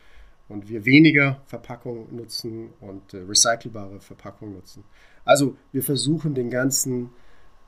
und 0.49 0.67
wir 0.67 0.85
weniger 0.85 1.41
Verpackung 1.45 2.13
nutzen 2.13 2.71
und 2.81 3.13
äh, 3.13 3.17
recycelbare 3.17 3.99
Verpackung 4.01 4.53
nutzen. 4.53 4.83
Also 5.23 5.55
wir 5.71 5.83
versuchen 5.83 6.33
den 6.33 6.49
ganzen 6.49 7.11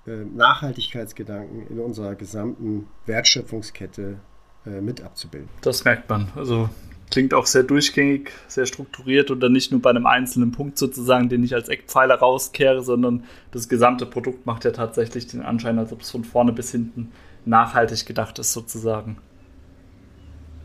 äh, 0.08 0.26
Nachhaltigkeitsgedanken 0.26 1.68
in 1.68 1.80
unserer 1.80 2.16
gesamten 2.16 2.88
Wertschöpfungskette 3.06 4.20
äh, 4.66 4.82
mit 4.82 5.02
abzubilden. 5.02 5.50
Das 5.62 5.86
merkt 5.86 6.10
man. 6.10 6.28
Also 6.36 6.70
klingt 7.12 7.34
auch 7.34 7.46
sehr 7.46 7.64
durchgängig, 7.64 8.32
sehr 8.48 8.66
strukturiert 8.66 9.30
und 9.32 9.42
dann 9.42 9.52
nicht 9.52 9.72
nur 9.72 9.82
bei 9.82 9.90
einem 9.90 10.06
einzelnen 10.06 10.52
Punkt 10.52 10.78
sozusagen, 10.78 11.30
den 11.30 11.44
ich 11.44 11.54
als 11.54 11.70
Eckpfeiler 11.70 12.16
rauskehre, 12.16 12.82
sondern 12.82 13.26
das 13.52 13.70
gesamte 13.70 14.06
Produkt 14.06 14.46
macht 14.46 14.66
ja 14.66 14.72
tatsächlich 14.72 15.28
den 15.28 15.42
Anschein, 15.42 15.78
als 15.78 15.92
ob 15.92 16.02
es 16.02 16.12
von 16.12 16.24
vorne 16.24 16.54
bis 16.54 16.72
hinten 16.72 17.12
nachhaltig 17.46 18.06
gedacht 18.06 18.40
ist 18.40 18.54
sozusagen. 18.54 19.18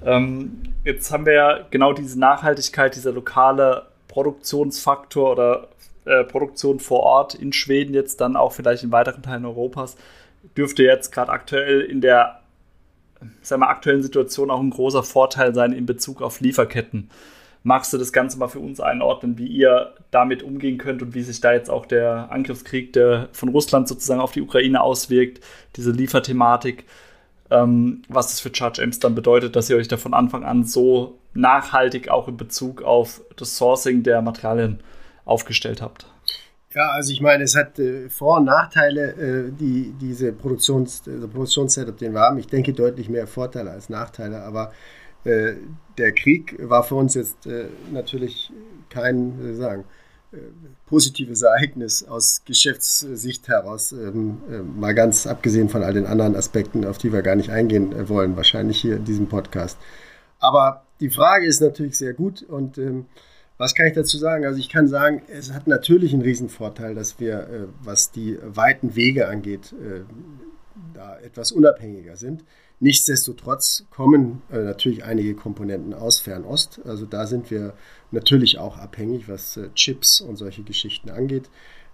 Ähm, 0.04 0.62
jetzt 0.84 1.10
haben 1.10 1.26
wir 1.26 1.32
ja 1.32 1.58
genau 1.70 1.92
diese 1.92 2.18
Nachhaltigkeit, 2.18 2.94
dieser 2.94 3.12
lokale 3.12 3.86
Produktionsfaktor 4.08 5.32
oder 5.32 5.68
äh, 6.04 6.22
Produktion 6.22 6.78
vor 6.78 7.00
Ort 7.00 7.34
in 7.34 7.52
Schweden, 7.52 7.92
jetzt 7.92 8.20
dann 8.20 8.36
auch 8.36 8.52
vielleicht 8.52 8.84
in 8.84 8.92
weiteren 8.92 9.22
Teilen 9.22 9.44
Europas, 9.44 9.96
dürfte 10.56 10.84
jetzt 10.84 11.10
gerade 11.10 11.32
aktuell 11.32 11.80
in 11.80 12.00
der 12.00 12.40
sagen 13.42 13.62
aktuellen 13.70 14.02
Situation 14.02 14.50
auch 14.50 14.60
ein 14.60 14.70
großer 14.70 15.02
Vorteil 15.02 15.54
sein 15.54 15.72
in 15.72 15.86
Bezug 15.86 16.22
auf 16.22 16.40
Lieferketten. 16.40 17.10
Magst 17.62 17.92
du 17.92 17.98
das 17.98 18.12
Ganze 18.12 18.38
mal 18.38 18.48
für 18.48 18.60
uns 18.60 18.80
einordnen, 18.80 19.38
wie 19.38 19.46
ihr 19.46 19.94
damit 20.10 20.42
umgehen 20.42 20.78
könnt 20.78 21.02
und 21.02 21.14
wie 21.14 21.22
sich 21.22 21.40
da 21.40 21.52
jetzt 21.52 21.68
auch 21.68 21.86
der 21.86 22.30
Angriffskrieg 22.30 22.92
der 22.92 23.28
von 23.32 23.48
Russland 23.48 23.88
sozusagen 23.88 24.20
auf 24.20 24.32
die 24.32 24.42
Ukraine 24.42 24.80
auswirkt, 24.80 25.40
diese 25.74 25.90
Lieferthematik? 25.90 26.84
ähm, 27.50 28.02
was 28.08 28.28
das 28.28 28.40
für 28.40 28.54
Charge 28.54 28.82
Amps 28.82 28.98
dann 28.98 29.14
bedeutet, 29.14 29.56
dass 29.56 29.70
ihr 29.70 29.76
euch 29.76 29.88
da 29.88 29.96
von 29.96 30.14
Anfang 30.14 30.44
an 30.44 30.64
so 30.64 31.18
nachhaltig 31.34 32.08
auch 32.08 32.28
in 32.28 32.36
Bezug 32.36 32.82
auf 32.82 33.22
das 33.36 33.56
Sourcing 33.56 34.02
der 34.02 34.22
Materialien 34.22 34.80
aufgestellt 35.24 35.82
habt. 35.82 36.06
Ja, 36.76 36.90
also 36.90 37.10
ich 37.10 37.22
meine, 37.22 37.42
es 37.42 37.56
hat 37.56 37.78
äh, 37.78 38.10
Vor- 38.10 38.36
und 38.36 38.44
Nachteile, 38.44 39.12
äh, 39.12 39.50
die, 39.50 39.94
diese 39.98 40.30
Produktions, 40.30 41.02
der 41.04 41.26
Produktionssetup, 41.26 41.96
den 41.96 42.12
wir 42.12 42.20
haben. 42.20 42.36
Ich 42.36 42.48
denke 42.48 42.74
deutlich 42.74 43.08
mehr 43.08 43.26
Vorteile 43.26 43.70
als 43.70 43.88
Nachteile, 43.88 44.42
aber 44.42 44.72
äh, 45.24 45.54
der 45.96 46.12
Krieg 46.12 46.54
war 46.60 46.82
für 46.84 46.96
uns 46.96 47.14
jetzt 47.14 47.46
äh, 47.46 47.68
natürlich 47.90 48.52
kein, 48.90 49.42
wie 49.42 49.54
sagen, 49.54 49.84
positives 50.86 51.42
Ereignis 51.42 52.04
aus 52.04 52.42
Geschäftssicht 52.44 53.48
heraus, 53.48 53.92
ähm, 53.92 54.42
äh, 54.50 54.58
mal 54.58 54.94
ganz 54.94 55.26
abgesehen 55.26 55.68
von 55.68 55.82
all 55.82 55.94
den 55.94 56.04
anderen 56.04 56.36
Aspekten, 56.36 56.84
auf 56.84 56.98
die 56.98 57.12
wir 57.12 57.22
gar 57.22 57.36
nicht 57.36 57.50
eingehen 57.50 57.92
äh, 57.92 58.08
wollen, 58.08 58.36
wahrscheinlich 58.36 58.80
hier 58.80 58.96
in 58.96 59.04
diesem 59.04 59.28
Podcast. 59.28 59.78
Aber 60.40 60.84
die 61.00 61.10
Frage 61.10 61.46
ist 61.46 61.60
natürlich 61.60 61.96
sehr 61.96 62.12
gut 62.12 62.42
und 62.42 62.76
ähm, 62.76 63.06
was 63.58 63.74
kann 63.74 63.86
ich 63.86 63.94
dazu 63.94 64.18
sagen? 64.18 64.44
Also 64.44 64.58
ich 64.58 64.68
kann 64.68 64.88
sagen, 64.88 65.22
es 65.28 65.52
hat 65.52 65.66
natürlich 65.66 66.12
einen 66.12 66.22
Riesenvorteil, 66.22 66.94
dass 66.94 67.18
wir, 67.20 67.38
äh, 67.38 67.66
was 67.82 68.10
die 68.10 68.38
weiten 68.42 68.94
Wege 68.94 69.28
angeht, 69.28 69.72
äh, 69.72 70.00
da 70.94 71.18
etwas 71.18 71.52
unabhängiger 71.52 72.16
sind. 72.16 72.44
Nichtsdestotrotz 72.80 73.86
kommen 73.90 74.42
äh, 74.52 74.58
natürlich 74.58 75.04
einige 75.04 75.34
Komponenten 75.34 75.94
aus 75.94 76.20
Fernost. 76.20 76.80
Also 76.84 77.06
da 77.06 77.26
sind 77.26 77.50
wir 77.50 77.72
natürlich 78.10 78.58
auch 78.58 78.76
abhängig, 78.76 79.28
was 79.28 79.58
Chips 79.74 80.20
und 80.20 80.36
solche 80.36 80.62
Geschichten 80.62 81.08
angeht. 81.08 81.48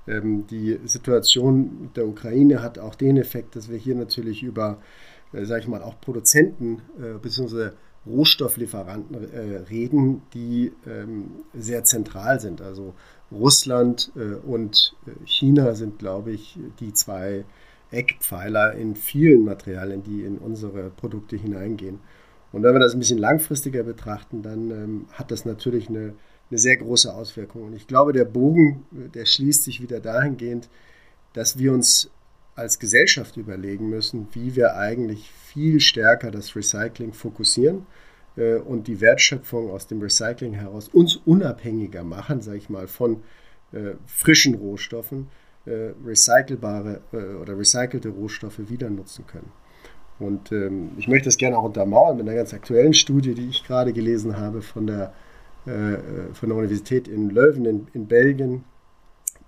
Ähm, 0.08 0.46
die 0.48 0.80
Situation 0.84 1.90
der 1.94 2.06
Ukraine 2.06 2.62
hat 2.62 2.78
auch 2.78 2.94
den 2.94 3.16
Effekt, 3.16 3.54
dass 3.54 3.70
wir 3.70 3.78
hier 3.78 3.94
natürlich 3.94 4.42
über, 4.42 4.78
äh, 5.32 5.44
sage 5.44 5.62
ich 5.62 5.68
mal, 5.68 5.82
auch 5.82 6.00
Produzenten 6.00 6.82
äh, 6.98 7.18
bzw. 7.18 7.70
Rohstofflieferanten 8.06 9.32
äh, 9.32 9.56
reden, 9.70 10.22
die 10.34 10.72
ähm, 10.86 11.30
sehr 11.54 11.84
zentral 11.84 12.40
sind. 12.40 12.60
Also 12.60 12.94
Russland 13.30 14.10
äh, 14.16 14.34
und 14.46 14.96
China 15.24 15.74
sind, 15.74 15.98
glaube 15.98 16.32
ich, 16.32 16.58
die 16.80 16.92
zwei 16.92 17.44
Eckpfeiler 17.90 18.72
in 18.72 18.96
vielen 18.96 19.44
Materialien, 19.44 20.02
die 20.02 20.22
in 20.22 20.38
unsere 20.38 20.90
Produkte 20.90 21.36
hineingehen. 21.36 22.00
Und 22.50 22.62
wenn 22.62 22.74
wir 22.74 22.80
das 22.80 22.92
ein 22.92 22.98
bisschen 22.98 23.18
langfristiger 23.18 23.82
betrachten, 23.82 24.42
dann 24.42 24.70
ähm, 24.70 25.06
hat 25.12 25.30
das 25.30 25.44
natürlich 25.44 25.88
eine, 25.88 26.14
eine 26.50 26.58
sehr 26.58 26.76
große 26.76 27.12
Auswirkung. 27.12 27.62
Und 27.62 27.74
ich 27.74 27.86
glaube, 27.86 28.12
der 28.12 28.24
Bogen, 28.24 28.84
der 28.90 29.26
schließt 29.26 29.62
sich 29.62 29.80
wieder 29.80 30.00
dahingehend, 30.00 30.68
dass 31.34 31.58
wir 31.58 31.72
uns 31.72 32.10
als 32.54 32.78
Gesellschaft 32.78 33.36
überlegen 33.36 33.88
müssen, 33.88 34.28
wie 34.32 34.56
wir 34.56 34.76
eigentlich 34.76 35.30
viel 35.30 35.80
stärker 35.80 36.30
das 36.30 36.54
Recycling 36.54 37.12
fokussieren 37.12 37.86
äh, 38.36 38.56
und 38.56 38.88
die 38.88 39.00
Wertschöpfung 39.00 39.70
aus 39.70 39.86
dem 39.86 40.00
Recycling 40.00 40.52
heraus 40.54 40.88
uns 40.88 41.16
unabhängiger 41.16 42.04
machen, 42.04 42.40
sage 42.40 42.58
ich 42.58 42.68
mal, 42.68 42.88
von 42.88 43.22
äh, 43.72 43.94
frischen 44.06 44.54
Rohstoffen, 44.54 45.28
äh, 45.64 45.92
recycelbare 46.04 47.00
äh, 47.12 47.16
oder 47.40 47.58
recycelte 47.58 48.10
Rohstoffe 48.10 48.68
wieder 48.68 48.90
nutzen 48.90 49.26
können. 49.26 49.50
Und 50.18 50.52
ähm, 50.52 50.90
ich 50.98 51.08
möchte 51.08 51.26
das 51.26 51.36
gerne 51.36 51.56
auch 51.56 51.64
untermauern 51.64 52.16
mit 52.16 52.28
einer 52.28 52.36
ganz 52.36 52.52
aktuellen 52.54 52.94
Studie, 52.94 53.34
die 53.34 53.48
ich 53.48 53.64
gerade 53.64 53.92
gelesen 53.92 54.36
habe 54.36 54.62
von 54.62 54.86
der, 54.86 55.12
äh, 55.66 55.96
von 56.34 56.50
der 56.50 56.58
Universität 56.58 57.08
in 57.08 57.30
Leuven 57.30 57.64
in, 57.64 57.86
in 57.94 58.06
Belgien, 58.06 58.64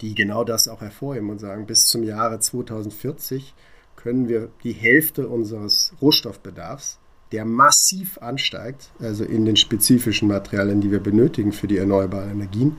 die 0.01 0.15
genau 0.15 0.45
das 0.45 0.69
auch 0.69 0.81
hervorheben 0.81 1.31
und 1.31 1.39
sagen, 1.39 1.67
bis 1.67 1.87
zum 1.87 2.03
Jahre 2.03 2.39
2040 2.39 3.55
können 3.97 4.29
wir 4.29 4.51
die 4.63 4.73
Hälfte 4.73 5.29
unseres 5.29 5.95
Rohstoffbedarfs, 6.01 6.99
der 7.33 7.45
massiv 7.45 8.19
ansteigt, 8.19 8.91
also 9.01 9.25
in 9.25 9.45
den 9.45 9.57
spezifischen 9.57 10.29
Materialien, 10.29 10.81
die 10.81 10.91
wir 10.91 11.01
benötigen 11.01 11.53
für 11.53 11.67
die 11.67 11.79
erneuerbaren 11.79 12.31
Energien, 12.31 12.77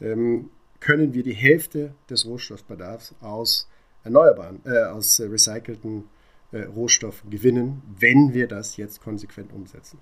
ähm, 0.00 0.50
können 0.80 1.14
wir 1.14 1.22
die 1.22 1.34
Hälfte 1.34 1.94
des 2.10 2.26
Rohstoffbedarfs 2.26 3.14
aus 3.20 3.68
erneuerbaren, 4.04 4.60
äh, 4.64 4.84
aus 4.84 5.20
recycelten 5.20 6.04
äh, 6.52 6.62
Rohstoffen 6.62 7.30
gewinnen, 7.30 7.82
wenn 7.98 8.34
wir 8.34 8.48
das 8.48 8.76
jetzt 8.76 9.00
konsequent 9.00 9.52
umsetzen. 9.52 9.98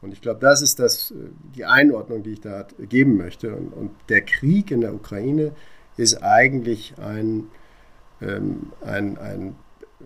Und 0.00 0.12
ich 0.12 0.20
glaube, 0.20 0.40
das 0.40 0.62
ist 0.62 0.78
das, 0.78 1.10
äh, 1.10 1.14
die 1.56 1.64
Einordnung, 1.64 2.22
die 2.22 2.32
ich 2.32 2.40
da 2.40 2.66
geben 2.78 3.16
möchte. 3.16 3.54
Und, 3.54 3.72
und 3.72 3.90
der 4.08 4.22
Krieg 4.22 4.70
in 4.70 4.80
der 4.80 4.94
Ukraine 4.94 5.52
ist 5.96 6.22
eigentlich 6.22 6.94
ein, 6.98 7.48
ähm, 8.20 8.72
ein, 8.80 9.18
ein 9.18 9.56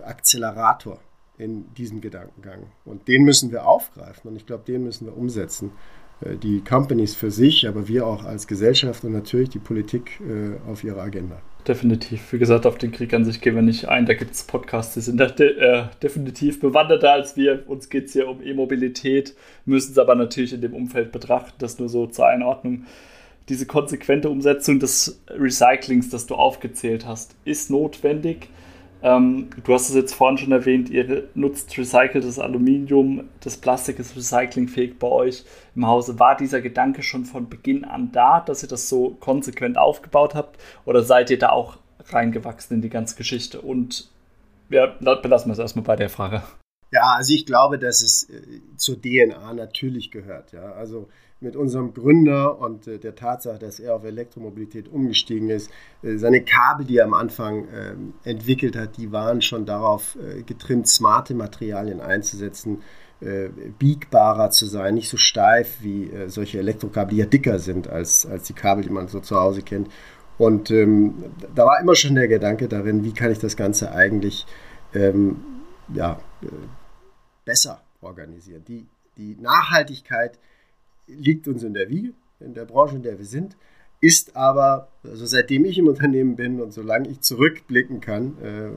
Akzelerator 0.02 0.98
in 1.38 1.72
diesem 1.74 2.00
Gedankengang. 2.00 2.66
Und 2.84 3.08
den 3.08 3.24
müssen 3.24 3.50
wir 3.50 3.66
aufgreifen 3.66 4.30
und 4.30 4.36
ich 4.36 4.46
glaube, 4.46 4.64
den 4.66 4.84
müssen 4.84 5.06
wir 5.06 5.16
umsetzen. 5.16 5.72
Äh, 6.20 6.36
die 6.36 6.62
Companies 6.62 7.14
für 7.14 7.30
sich, 7.30 7.68
aber 7.68 7.88
wir 7.88 8.06
auch 8.06 8.24
als 8.24 8.46
Gesellschaft 8.46 9.04
und 9.04 9.12
natürlich 9.12 9.50
die 9.50 9.58
Politik 9.58 10.20
äh, 10.20 10.70
auf 10.70 10.84
ihrer 10.84 11.02
Agenda. 11.02 11.40
Definitiv. 11.66 12.32
Wie 12.32 12.38
gesagt, 12.38 12.66
auf 12.66 12.76
den 12.76 12.90
Krieg 12.90 13.14
an 13.14 13.24
sich 13.24 13.40
gehen 13.40 13.54
wir 13.54 13.62
nicht 13.62 13.86
ein. 13.86 14.04
Da 14.04 14.14
gibt 14.14 14.32
es 14.32 14.42
Podcasts, 14.42 14.94
die 14.94 15.00
sind 15.00 15.20
de 15.20 15.58
äh, 15.58 15.84
definitiv 16.02 16.58
bewanderter 16.58 17.12
als 17.12 17.36
wir. 17.36 17.62
Uns 17.68 17.88
geht 17.88 18.06
es 18.06 18.14
hier 18.14 18.28
um 18.28 18.42
E-Mobilität, 18.42 19.36
müssen 19.64 19.92
es 19.92 19.98
aber 19.98 20.16
natürlich 20.16 20.52
in 20.52 20.60
dem 20.60 20.74
Umfeld 20.74 21.12
betrachten. 21.12 21.54
Das 21.58 21.78
nur 21.78 21.88
so 21.88 22.08
zur 22.08 22.26
Einordnung. 22.26 22.86
Diese 23.48 23.66
konsequente 23.66 24.28
Umsetzung 24.28 24.80
des 24.80 25.20
Recyclings, 25.28 26.10
das 26.10 26.26
du 26.26 26.34
aufgezählt 26.34 27.06
hast, 27.06 27.36
ist 27.44 27.70
notwendig. 27.70 28.48
Ähm, 29.02 29.50
du 29.64 29.74
hast 29.74 29.88
es 29.88 29.96
jetzt 29.96 30.14
vorhin 30.14 30.38
schon 30.38 30.52
erwähnt, 30.52 30.88
ihr 30.88 31.24
nutzt 31.34 31.76
recyceltes 31.76 32.38
Aluminium, 32.38 33.28
das 33.40 33.56
Plastik 33.56 33.98
ist 33.98 34.16
recyclingfähig 34.16 34.98
bei 34.98 35.08
euch 35.08 35.44
im 35.74 35.86
Hause. 35.86 36.18
War 36.20 36.36
dieser 36.36 36.60
Gedanke 36.60 37.02
schon 37.02 37.24
von 37.24 37.48
Beginn 37.48 37.84
an 37.84 38.12
da, 38.12 38.40
dass 38.40 38.62
ihr 38.62 38.68
das 38.68 38.88
so 38.88 39.16
konsequent 39.18 39.76
aufgebaut 39.76 40.34
habt? 40.34 40.60
Oder 40.84 41.02
seid 41.02 41.30
ihr 41.30 41.38
da 41.38 41.50
auch 41.50 41.78
reingewachsen 42.10 42.76
in 42.76 42.82
die 42.82 42.90
ganze 42.90 43.16
Geschichte? 43.16 43.60
Und 43.60 44.08
ja, 44.70 44.86
belassen 44.86 45.48
wir 45.48 45.54
es 45.54 45.58
erstmal 45.58 45.84
bei 45.84 45.96
der 45.96 46.08
Frage. 46.08 46.42
Ja, 46.92 47.14
also 47.16 47.32
ich 47.32 47.46
glaube, 47.46 47.78
dass 47.78 48.02
es 48.02 48.28
äh, 48.28 48.60
zur 48.76 49.00
DNA 49.00 49.54
natürlich 49.54 50.10
gehört. 50.10 50.52
Ja, 50.52 50.72
also 50.72 51.08
mit 51.40 51.56
unserem 51.56 51.94
Gründer 51.94 52.60
und 52.60 52.86
äh, 52.86 52.98
der 52.98 53.16
Tatsache, 53.16 53.58
dass 53.58 53.80
er 53.80 53.94
auf 53.96 54.04
Elektromobilität 54.04 54.88
umgestiegen 54.88 55.48
ist. 55.48 55.70
Äh, 56.02 56.18
seine 56.18 56.44
Kabel, 56.44 56.84
die 56.84 56.98
er 56.98 57.06
am 57.06 57.14
Anfang 57.14 57.66
äh, 57.68 57.94
entwickelt 58.28 58.76
hat, 58.76 58.98
die 58.98 59.10
waren 59.10 59.40
schon 59.40 59.64
darauf 59.64 60.16
getrimmt, 60.46 60.86
smarte 60.86 61.34
Materialien 61.34 62.00
einzusetzen, 62.00 62.82
biegbarer 63.78 64.50
zu 64.50 64.66
sein, 64.66 64.94
nicht 64.94 65.08
so 65.08 65.16
steif 65.16 65.76
wie 65.80 66.10
solche 66.26 66.58
Elektrokabel, 66.58 67.14
die 67.14 67.20
ja 67.20 67.26
dicker 67.26 67.60
sind 67.60 67.88
als, 67.88 68.26
als 68.26 68.48
die 68.48 68.52
Kabel, 68.52 68.82
die 68.82 68.90
man 68.90 69.06
so 69.06 69.20
zu 69.20 69.36
Hause 69.36 69.62
kennt. 69.62 69.88
Und 70.38 70.72
ähm, 70.72 71.14
da 71.54 71.64
war 71.64 71.80
immer 71.80 71.94
schon 71.94 72.16
der 72.16 72.26
Gedanke 72.26 72.66
darin, 72.66 73.04
wie 73.04 73.12
kann 73.14 73.30
ich 73.30 73.38
das 73.38 73.56
Ganze 73.56 73.92
eigentlich 73.92 74.44
ähm, 74.92 75.36
ja, 75.94 76.18
besser 77.44 77.82
organisieren. 78.00 78.64
Die, 78.66 78.86
die 79.16 79.36
Nachhaltigkeit 79.40 80.38
liegt 81.06 81.48
uns 81.48 81.62
in 81.62 81.74
der 81.74 81.88
Wiege, 81.88 82.12
in 82.40 82.54
der 82.54 82.64
Branche, 82.64 82.96
in 82.96 83.02
der 83.02 83.18
wir 83.18 83.24
sind, 83.24 83.56
ist 84.00 84.34
aber, 84.34 84.88
also 85.04 85.26
seitdem 85.26 85.64
ich 85.64 85.78
im 85.78 85.86
Unternehmen 85.86 86.34
bin 86.34 86.60
und 86.60 86.72
solange 86.72 87.08
ich 87.08 87.20
zurückblicken 87.20 88.00
kann, 88.00 88.36
äh, 88.42 88.70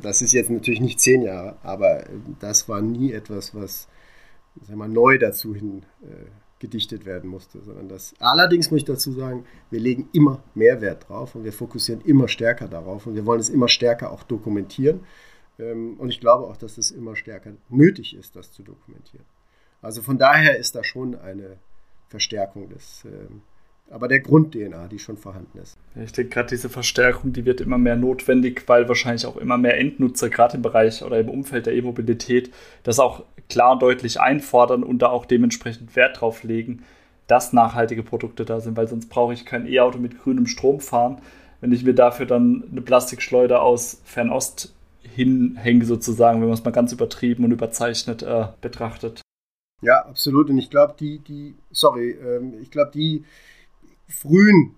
das 0.00 0.22
ist 0.22 0.32
jetzt 0.32 0.48
natürlich 0.48 0.80
nicht 0.80 0.98
zehn 1.00 1.22
Jahre, 1.22 1.56
aber 1.62 2.04
das 2.40 2.66
war 2.68 2.80
nie 2.80 3.12
etwas, 3.12 3.54
was 3.54 3.88
sagen 4.62 4.78
wir, 4.78 4.88
neu 4.88 5.18
dazu 5.18 5.54
hin 5.54 5.82
äh, 6.02 6.30
gedichtet 6.60 7.04
werden 7.04 7.28
musste, 7.28 7.60
sondern 7.60 7.88
das. 7.88 8.14
Allerdings 8.20 8.70
muss 8.70 8.78
ich 8.78 8.84
dazu 8.84 9.12
sagen, 9.12 9.44
wir 9.70 9.80
legen 9.80 10.08
immer 10.12 10.42
mehr 10.54 10.80
Wert 10.80 11.08
drauf 11.08 11.34
und 11.34 11.44
wir 11.44 11.52
fokussieren 11.52 12.02
immer 12.04 12.28
stärker 12.28 12.68
darauf 12.68 13.06
und 13.06 13.14
wir 13.14 13.26
wollen 13.26 13.40
es 13.40 13.48
immer 13.50 13.68
stärker 13.68 14.10
auch 14.10 14.22
dokumentieren. 14.22 15.00
Ähm, 15.60 15.96
und 15.98 16.08
ich 16.08 16.20
glaube 16.20 16.46
auch, 16.46 16.56
dass 16.56 16.78
es 16.78 16.90
immer 16.90 17.16
stärker 17.16 17.52
nötig 17.68 18.16
ist, 18.16 18.36
das 18.36 18.52
zu 18.52 18.62
dokumentieren. 18.62 19.24
Also 19.82 20.02
von 20.02 20.18
daher 20.18 20.58
ist 20.58 20.74
da 20.74 20.84
schon 20.84 21.18
eine 21.18 21.56
Verstärkung 22.08 22.68
des, 22.68 23.04
äh, 23.04 23.92
aber 23.92 24.08
der 24.08 24.20
Grund-DNA, 24.20 24.88
die 24.88 24.98
schon 24.98 25.16
vorhanden 25.16 25.58
ist. 25.58 25.76
Ich 25.96 26.12
denke 26.12 26.34
gerade 26.34 26.48
diese 26.50 26.68
Verstärkung, 26.68 27.32
die 27.32 27.44
wird 27.44 27.60
immer 27.60 27.78
mehr 27.78 27.96
notwendig, 27.96 28.68
weil 28.68 28.88
wahrscheinlich 28.88 29.26
auch 29.26 29.36
immer 29.36 29.58
mehr 29.58 29.78
Endnutzer 29.78 30.30
gerade 30.30 30.56
im 30.56 30.62
Bereich 30.62 31.02
oder 31.02 31.18
im 31.18 31.28
Umfeld 31.28 31.66
der 31.66 31.74
E-Mobilität 31.74 32.52
das 32.84 33.00
auch 33.00 33.24
klar 33.48 33.72
und 33.72 33.82
deutlich 33.82 34.20
einfordern 34.20 34.84
und 34.84 35.00
da 35.00 35.08
auch 35.08 35.26
dementsprechend 35.26 35.96
Wert 35.96 36.20
drauf 36.20 36.44
legen, 36.44 36.84
dass 37.26 37.52
nachhaltige 37.52 38.02
Produkte 38.02 38.44
da 38.44 38.60
sind, 38.60 38.76
weil 38.76 38.88
sonst 38.88 39.08
brauche 39.08 39.32
ich 39.32 39.44
kein 39.44 39.66
E-Auto 39.66 39.98
mit 39.98 40.20
grünem 40.20 40.46
Strom 40.46 40.80
fahren, 40.80 41.20
wenn 41.60 41.72
ich 41.72 41.84
mir 41.84 41.94
dafür 41.94 42.26
dann 42.26 42.64
eine 42.70 42.80
Plastikschleuder 42.80 43.62
aus 43.62 44.00
Fernost 44.04 44.74
hinhänge 45.02 45.84
sozusagen, 45.84 46.40
wenn 46.40 46.48
man 46.48 46.58
es 46.58 46.64
mal 46.64 46.70
ganz 46.70 46.92
übertrieben 46.92 47.44
und 47.44 47.52
überzeichnet 47.52 48.22
äh, 48.22 48.46
betrachtet. 48.60 49.20
Ja, 49.82 50.04
absolut. 50.04 50.50
Und 50.50 50.58
ich 50.58 50.70
glaube, 50.70 50.94
die, 50.98 51.18
die, 51.20 51.54
sorry, 51.70 52.10
ähm, 52.10 52.54
ich 52.60 52.70
glaube, 52.70 52.90
die 52.92 53.24
frühen 54.08 54.74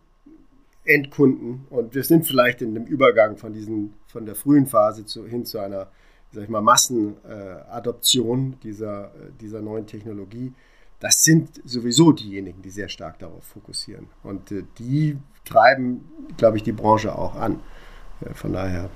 Endkunden, 0.85 1.67
und 1.71 1.95
wir 1.95 2.05
sind 2.05 2.27
vielleicht 2.27 2.63
in 2.63 2.75
dem 2.75 2.85
Übergang 2.85 3.37
von 3.37 3.53
diesen, 3.53 3.95
von 4.07 4.27
der 4.27 4.35
frühen 4.35 4.67
Phase 4.67 5.05
zu, 5.05 5.27
hin 5.27 5.45
zu 5.45 5.59
einer, 5.59 5.89
sag 6.33 6.45
ich 6.45 6.49
mal, 6.49 6.61
Massenadoption 6.61 8.53
äh, 8.53 8.57
dieser, 8.63 9.13
dieser 9.41 9.63
neuen 9.63 9.87
Technologie, 9.87 10.53
das 11.01 11.25
sind 11.25 11.61
sowieso 11.65 12.13
diejenigen, 12.13 12.63
die 12.63 12.71
sehr 12.71 12.89
stark 12.89 13.19
darauf 13.19 13.45
fokussieren. 13.45 14.07
Und 14.23 14.53
äh, 14.53 14.65
die 14.79 15.19
treiben, 15.45 16.05
glaube 16.37 16.57
ich, 16.57 16.63
die 16.63 16.73
Branche 16.73 17.17
auch 17.17 17.35
an. 17.35 17.61
Äh, 18.21 18.35
von 18.35 18.53
daher, 18.53 18.91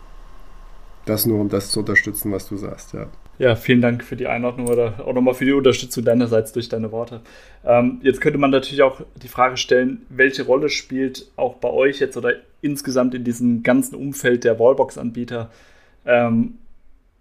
das 1.07 1.25
nur, 1.25 1.41
um 1.41 1.49
das 1.49 1.71
zu 1.71 1.81
unterstützen, 1.81 2.33
was 2.33 2.49
du 2.49 2.57
sagst, 2.57 2.93
ja. 2.93 3.07
Ja, 3.39 3.55
vielen 3.55 3.83
Dank 3.83 4.03
für 4.03 4.17
die 4.17 4.27
Einordnung 4.27 4.69
oder 4.69 5.05
auch 5.07 5.13
nochmal 5.13 5.35
für 5.35 5.45
die 5.45 5.53
Unterstützung 5.53 6.05
deinerseits 6.05 6.53
durch 6.53 6.69
deine 6.69 6.91
Worte. 6.91 7.21
Ähm, 7.65 8.01
jetzt 8.03 8.21
könnte 8.21 8.39
man 8.39 8.51
natürlich 8.51 8.83
auch 8.83 9.03
die 9.23 9.29
Frage 9.29 9.57
stellen, 9.57 10.07
welche 10.09 10.45
Rolle 10.45 10.69
spielt 10.69 11.31
auch 11.37 11.55
bei 11.57 11.71
euch 11.71 12.01
jetzt 12.01 12.17
oder 12.17 12.33
insgesamt 12.63 13.15
in 13.15 13.25
diesem 13.25 13.63
ganzen 13.63 13.95
Umfeld 13.95 14.45
der 14.45 14.59
Wallbox-Anbieter 14.59 15.51
ähm, 16.07 16.59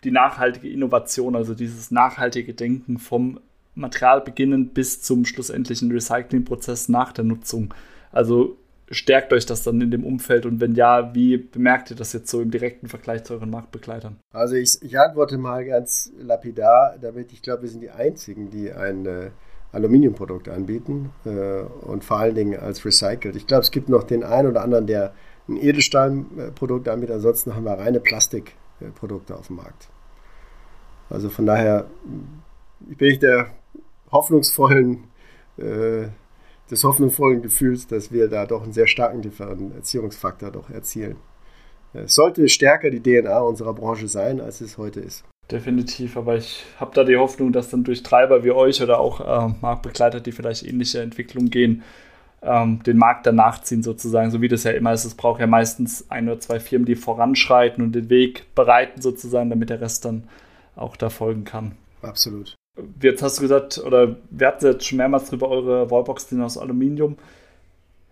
die 0.04 0.12
nachhaltige 0.12 0.69
Innovation, 0.69 1.36
also 1.36 1.54
dieses 1.54 1.91
nachhaltige 1.91 2.54
Denken 2.54 2.98
vom 2.98 3.39
Material 3.76 4.21
beginnend 4.21 4.74
bis 4.74 5.02
zum 5.02 5.26
schlussendlichen 5.26 5.91
Recyclingprozess 5.91 6.88
nach 6.88 7.12
der 7.12 7.26
Nutzung. 7.26 7.74
Also 8.12 8.58
stärkt 8.91 9.34
euch 9.34 9.45
das 9.45 9.63
dann 9.63 9.82
in 9.82 9.91
dem 9.91 10.04
Umfeld 10.04 10.45
und 10.45 10.60
wenn 10.60 10.76
ja, 10.76 11.13
wie 11.15 11.38
bemerkt 11.38 11.89
ihr 11.89 11.95
das 11.95 12.13
jetzt 12.13 12.30
so 12.30 12.41
im 12.41 12.52
direkten 12.52 12.88
Vergleich 12.88 13.24
zu 13.24 13.34
euren 13.34 13.50
Marktbegleitern? 13.50 14.19
Also 14.32 14.56
ich, 14.56 14.78
ich 14.82 15.00
antworte 15.00 15.38
mal 15.38 15.65
ganz 15.65 16.12
lapidar, 16.19 16.95
damit 17.02 17.32
ich 17.34 17.41
glaube, 17.41 17.63
wir 17.63 17.69
sind 17.69 17.82
die 17.82 17.89
Einzigen, 17.89 18.50
die 18.50 18.71
ein 18.71 19.06
äh, 19.06 19.30
Aluminiumprodukt 19.71 20.50
anbieten 20.50 21.12
äh, 21.26 21.62
und 21.86 22.04
vor 22.04 22.19
allen 22.19 22.36
Dingen 22.36 22.60
als 22.60 22.86
recycelt. 22.86 23.36
Ich 23.36 23.48
glaube, 23.48 23.63
es 23.63 23.71
gibt 23.71 23.89
noch 23.89 24.04
den 24.04 24.24
einen 24.24 24.50
oder 24.50 24.62
anderen, 24.62 24.88
der 24.88 25.13
ein 25.48 25.58
Edelstahlprodukt 25.58 26.88
anbietet, 26.88 27.15
ansonsten 27.15 27.56
haben 27.56 27.65
wir 27.65 27.74
reine 27.74 28.00
Plastikprodukte 28.00 29.36
auf 29.36 29.48
dem 29.48 29.58
Markt. 29.58 29.89
Also 31.10 31.30
von 31.30 31.45
daher 31.45 31.86
bin 32.80 33.12
ich 33.12 33.19
der 33.19 33.48
hoffnungsvollen 34.12 35.04
äh, 35.58 36.08
des 36.69 36.84
hoffnungsvollen 36.84 37.41
Gefühls, 37.41 37.88
dass 37.88 38.12
wir 38.12 38.28
da 38.28 38.45
doch 38.45 38.63
einen 38.63 38.73
sehr 38.73 38.88
starken 38.88 39.21
Differenzierungsfaktor 39.21 40.51
doch 40.51 40.69
erzielen. 40.69 41.17
Es 41.93 42.15
sollte 42.15 42.47
stärker 42.49 42.89
die 42.89 43.01
DNA 43.01 43.39
unserer 43.39 43.73
Branche 43.73 44.08
sein, 44.08 44.41
als 44.41 44.62
es 44.62 44.78
heute 44.78 44.99
ist. 44.99 45.23
Definitiv, 45.51 46.17
aber 46.17 46.36
ich 46.38 46.65
habe 46.80 46.91
da 46.93 47.04
die 47.04 47.17
Hoffnung, 47.17 47.54
dass 47.54 47.69
dann 47.69 47.84
durch 47.84 48.01
Treiber 48.01 48.43
wie 48.43 48.51
euch 48.51 48.82
oder 48.82 48.99
auch 48.99 49.21
äh, 49.21 49.54
Marktbegleiter, 49.62 50.19
die 50.19 50.32
vielleicht 50.32 50.65
ähnliche 50.65 51.01
Entwicklungen 51.01 51.51
gehen, 51.51 51.84
ähm, 52.41 52.82
den 52.84 52.97
Markt 52.97 53.28
danach 53.28 53.62
ziehen 53.62 53.84
sozusagen, 53.84 54.32
so 54.32 54.41
wie 54.41 54.47
das 54.47 54.63
ja 54.63 54.71
immer 54.71 54.91
ist. 54.91 55.06
Es 55.06 55.13
braucht 55.13 55.39
ja 55.39 55.47
meistens 55.47 56.10
ein 56.10 56.28
oder 56.28 56.39
zwei 56.39 56.60
Firmen, 56.60 56.86
die 56.86 56.95
voranschreiten 56.95 57.84
und 57.84 57.93
den 57.93 58.10
Weg 58.10 58.54
bereiten 58.56 59.01
sozusagen, 59.01 59.51
damit 59.51 59.69
der 59.69 59.82
Rest 59.82 60.06
dann 60.06 60.23
auch 60.75 60.97
da 60.97 61.10
folgen 61.10 61.43
kann. 61.43 61.73
Absolut. 62.01 62.56
Jetzt 63.01 63.21
hast 63.21 63.38
du 63.38 63.41
gesagt, 63.41 63.77
oder 63.77 64.17
wir 64.29 64.47
hatten 64.47 64.65
jetzt 64.65 64.85
schon 64.85 64.97
mehrmals 64.97 65.29
drüber, 65.29 65.49
eure 65.49 65.89
Wallbox 65.89 66.29
sind 66.29 66.41
aus 66.41 66.57
Aluminium. 66.57 67.17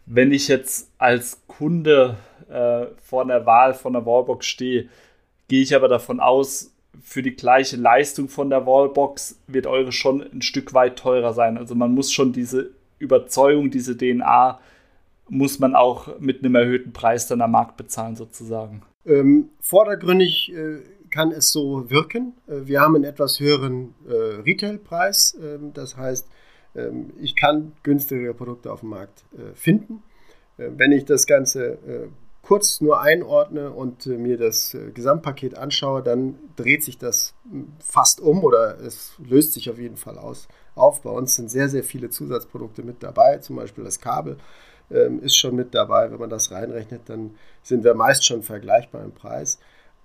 Wenn 0.06 0.32
ich 0.32 0.48
jetzt 0.48 0.90
als 0.98 1.42
Kunde 1.48 2.18
äh, 2.50 2.86
vor 3.02 3.26
der 3.26 3.46
Wahl 3.46 3.74
von 3.74 3.94
der 3.94 4.06
Wallbox 4.06 4.46
stehe, 4.46 4.90
gehe 5.48 5.62
ich 5.62 5.76
aber 5.76 5.88
davon 5.88 6.20
aus, 6.20 6.74
für 7.02 7.22
die 7.22 7.36
gleiche 7.36 7.76
Leistung 7.76 8.30
von 8.30 8.50
der 8.50 8.66
Wallbox 8.66 9.40
wird 9.48 9.68
eure 9.68 9.92
schon 9.92 10.22
ein 10.22 10.42
Stück 10.42 10.74
weit 10.74 10.98
teurer 10.98 11.34
sein. 11.34 11.58
Also 11.58 11.76
man 11.76 11.94
muss 11.94 12.12
schon 12.12 12.34
diese 12.34 12.72
Überzeugung, 13.00 13.72
diese 13.72 13.98
DNA, 13.98 14.60
muss 15.30 15.60
man 15.60 15.76
auch 15.76 16.20
mit 16.20 16.40
einem 16.40 16.56
erhöhten 16.56 16.94
Preis 16.94 17.28
dann 17.28 17.42
am 17.42 17.52
Markt 17.52 17.78
bezahlen 17.78 18.16
sozusagen. 18.16 18.84
Ähm, 19.06 19.50
vordergründig 19.60 20.54
äh, 20.54 20.80
kann 21.14 21.32
es 21.32 21.52
so 21.52 21.90
wirken. 21.92 22.34
Äh, 22.48 22.66
wir 22.66 22.82
haben 22.82 22.96
einen 22.96 23.04
etwas 23.04 23.40
höheren 23.40 23.94
äh, 24.08 24.42
Retailpreis. 24.42 25.38
Ähm, 25.42 25.72
das 25.74 25.96
heißt, 25.96 26.28
ähm, 26.76 27.14
ich 27.22 27.36
kann 27.36 27.74
günstigere 27.84 28.34
Produkte 28.34 28.72
auf 28.72 28.80
dem 28.80 28.90
Markt 28.90 29.24
äh, 29.34 29.54
finden. 29.54 30.02
Äh, 30.58 30.70
wenn 30.76 30.92
ich 30.92 31.06
das 31.06 31.28
Ganze 31.28 31.78
kurz 32.42 32.82
nur 32.82 33.00
einordne 33.00 33.72
und 33.72 34.06
mir 34.06 34.38
das 34.38 34.76
Gesamtpaket 34.94 35.56
anschaue, 35.56 36.04
dann 36.04 36.36
dreht 36.58 36.84
sich 36.84 36.98
das 36.98 37.34
hm, 37.50 37.72
fast 37.80 38.20
um 38.20 38.44
oder 38.44 38.80
es 38.82 39.14
löst 39.18 39.54
sich 39.54 39.70
auf 39.70 39.80
jeden 39.80 39.96
Fall 39.96 40.18
aus, 40.18 40.50
auf. 40.76 41.02
Bei 41.04 41.10
uns 41.10 41.36
sind 41.36 41.50
sehr, 41.50 41.70
sehr 41.70 41.86
viele 41.86 42.10
Zusatzprodukte 42.10 42.84
mit 42.84 43.02
dabei, 43.02 43.38
zum 43.38 43.56
Beispiel 43.56 43.86
das 43.86 44.02
Kabel 44.02 44.36
ähm, 44.92 45.22
ist 45.22 45.38
schon 45.38 45.56
mit 45.56 45.74
dabei. 45.74 46.12
Wenn 46.12 46.20
man 46.20 46.30
das 46.30 46.52
reinrechnet, 46.52 47.04
dann 47.06 47.36
sind 47.62 47.84
wir 47.84 47.94
meist 47.94 48.26
schon 48.26 48.44
vergleichbar 48.44 49.04
im 49.04 49.14
Preis. 49.14 49.60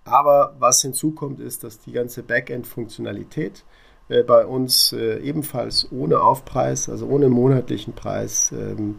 Aber 0.09 0.55
was 0.59 0.83
hinzukommt, 0.83 1.41
ist, 1.41 1.65
dass 1.65 1.79
die 1.79 1.93
ganze 1.93 2.23
Backend-Funktionalität 2.23 3.65
äh, 4.09 4.23
bei 4.23 4.47
uns 4.47 4.93
äh, 4.93 5.19
ebenfalls 5.19 5.89
ohne 5.93 6.21
Aufpreis, 6.21 6.89
also 6.89 7.07
ohne 7.07 7.29
monatlichen 7.29 7.95
Preis 7.95 8.53
ähm, 8.53 8.99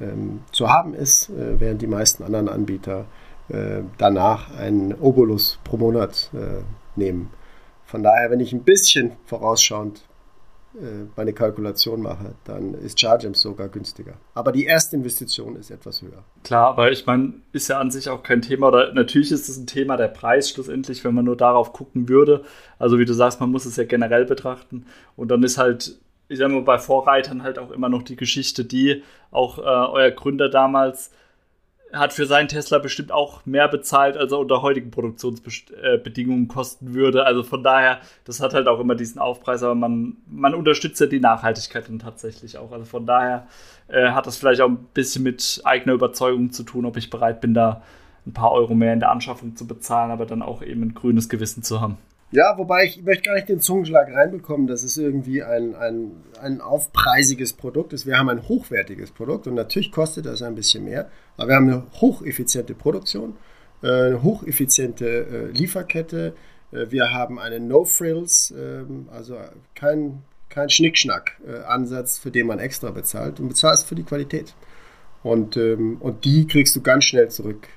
ähm, 0.00 0.40
zu 0.52 0.68
haben 0.68 0.94
ist, 0.94 1.30
äh, 1.30 1.60
während 1.60 1.82
die 1.82 1.86
meisten 1.86 2.22
anderen 2.22 2.48
Anbieter 2.48 3.06
äh, 3.48 3.82
danach 3.96 4.56
einen 4.56 4.94
Obolus 4.94 5.58
pro 5.64 5.76
Monat 5.76 6.30
äh, 6.34 6.62
nehmen. 6.96 7.30
Von 7.84 8.02
daher, 8.02 8.30
wenn 8.30 8.40
ich 8.40 8.52
ein 8.52 8.64
bisschen 8.64 9.12
vorausschauend 9.24 10.02
meine 11.16 11.32
Kalkulation 11.32 12.02
mache, 12.02 12.34
dann 12.44 12.74
ist 12.74 13.00
ChargeAmps 13.00 13.40
sogar 13.40 13.68
günstiger. 13.68 14.14
Aber 14.34 14.52
die 14.52 14.64
erste 14.64 14.96
Investition 14.96 15.56
ist 15.56 15.70
etwas 15.70 16.02
höher. 16.02 16.24
Klar, 16.44 16.68
aber 16.68 16.92
ich 16.92 17.06
meine, 17.06 17.34
ist 17.52 17.68
ja 17.68 17.78
an 17.78 17.90
sich 17.90 18.08
auch 18.08 18.22
kein 18.22 18.42
Thema. 18.42 18.68
Oder 18.68 18.92
natürlich 18.92 19.32
ist 19.32 19.48
es 19.48 19.56
ein 19.56 19.66
Thema 19.66 19.96
der 19.96 20.08
Preis 20.08 20.50
schlussendlich, 20.50 21.04
wenn 21.04 21.14
man 21.14 21.24
nur 21.24 21.36
darauf 21.36 21.72
gucken 21.72 22.08
würde. 22.08 22.44
Also 22.78 22.98
wie 22.98 23.04
du 23.04 23.12
sagst, 23.12 23.40
man 23.40 23.50
muss 23.50 23.64
es 23.64 23.76
ja 23.76 23.84
generell 23.84 24.24
betrachten. 24.24 24.86
Und 25.16 25.28
dann 25.28 25.42
ist 25.42 25.58
halt, 25.58 25.98
ich 26.28 26.38
sag 26.38 26.50
mal, 26.50 26.62
bei 26.62 26.78
Vorreitern 26.78 27.42
halt 27.42 27.58
auch 27.58 27.70
immer 27.70 27.88
noch 27.88 28.02
die 28.02 28.16
Geschichte, 28.16 28.64
die 28.64 29.02
auch 29.30 29.58
äh, 29.58 29.62
euer 29.62 30.10
Gründer 30.10 30.48
damals 30.48 31.10
hat 31.92 32.12
für 32.12 32.26
seinen 32.26 32.48
Tesla 32.48 32.78
bestimmt 32.78 33.12
auch 33.12 33.46
mehr 33.46 33.68
bezahlt, 33.68 34.16
als 34.16 34.32
er 34.32 34.38
unter 34.38 34.62
heutigen 34.62 34.90
Produktionsbedingungen 34.90 36.48
kosten 36.48 36.94
würde. 36.94 37.24
Also 37.24 37.42
von 37.42 37.62
daher, 37.62 38.00
das 38.24 38.40
hat 38.40 38.54
halt 38.54 38.68
auch 38.68 38.78
immer 38.80 38.94
diesen 38.94 39.18
Aufpreis, 39.18 39.62
aber 39.62 39.74
man, 39.74 40.16
man 40.26 40.54
unterstützt 40.54 41.00
ja 41.00 41.06
die 41.06 41.20
Nachhaltigkeit 41.20 41.88
dann 41.88 41.98
tatsächlich 41.98 42.58
auch. 42.58 42.72
Also 42.72 42.84
von 42.84 43.06
daher 43.06 43.46
äh, 43.88 44.10
hat 44.10 44.26
das 44.26 44.36
vielleicht 44.36 44.60
auch 44.60 44.68
ein 44.68 44.86
bisschen 44.92 45.22
mit 45.22 45.60
eigener 45.64 45.94
Überzeugung 45.94 46.52
zu 46.52 46.62
tun, 46.62 46.84
ob 46.84 46.96
ich 46.96 47.10
bereit 47.10 47.40
bin, 47.40 47.54
da 47.54 47.82
ein 48.26 48.34
paar 48.34 48.52
Euro 48.52 48.74
mehr 48.74 48.92
in 48.92 49.00
der 49.00 49.10
Anschaffung 49.10 49.56
zu 49.56 49.66
bezahlen, 49.66 50.10
aber 50.10 50.26
dann 50.26 50.42
auch 50.42 50.62
eben 50.62 50.82
ein 50.82 50.94
grünes 50.94 51.28
Gewissen 51.28 51.62
zu 51.62 51.80
haben. 51.80 51.96
Ja, 52.30 52.58
wobei 52.58 52.84
ich 52.84 53.02
möchte 53.02 53.22
gar 53.22 53.34
nicht 53.36 53.48
den 53.48 53.60
Zungenschlag 53.60 54.12
reinbekommen, 54.12 54.66
dass 54.66 54.82
es 54.82 54.98
irgendwie 54.98 55.42
ein, 55.42 55.74
ein, 55.74 56.12
ein 56.42 56.60
aufpreisiges 56.60 57.54
Produkt 57.54 57.94
ist. 57.94 58.04
Wir 58.04 58.18
haben 58.18 58.28
ein 58.28 58.46
hochwertiges 58.48 59.12
Produkt 59.12 59.46
und 59.46 59.54
natürlich 59.54 59.90
kostet 59.90 60.26
das 60.26 60.42
ein 60.42 60.54
bisschen 60.54 60.84
mehr, 60.84 61.10
aber 61.38 61.48
wir 61.48 61.56
haben 61.56 61.70
eine 61.70 61.86
hocheffiziente 61.94 62.74
Produktion, 62.74 63.38
äh, 63.82 63.86
eine 63.86 64.22
hocheffiziente 64.22 65.06
äh, 65.06 65.46
Lieferkette. 65.56 66.34
Äh, 66.70 66.90
wir 66.90 67.14
haben 67.14 67.38
eine 67.38 67.60
No-Frills, 67.60 68.52
ähm, 68.54 69.08
also 69.10 69.38
kein, 69.74 70.22
kein 70.50 70.68
Schnickschnack-Ansatz, 70.68 72.18
für 72.18 72.30
den 72.30 72.46
man 72.46 72.58
extra 72.58 72.90
bezahlt. 72.90 73.40
und 73.40 73.48
bezahlst 73.48 73.86
für 73.86 73.94
die 73.94 74.04
Qualität. 74.04 74.54
Und, 75.22 75.56
ähm, 75.56 75.96
und 76.00 76.26
die 76.26 76.46
kriegst 76.46 76.76
du 76.76 76.82
ganz 76.82 77.04
schnell 77.04 77.28
zurück 77.28 77.68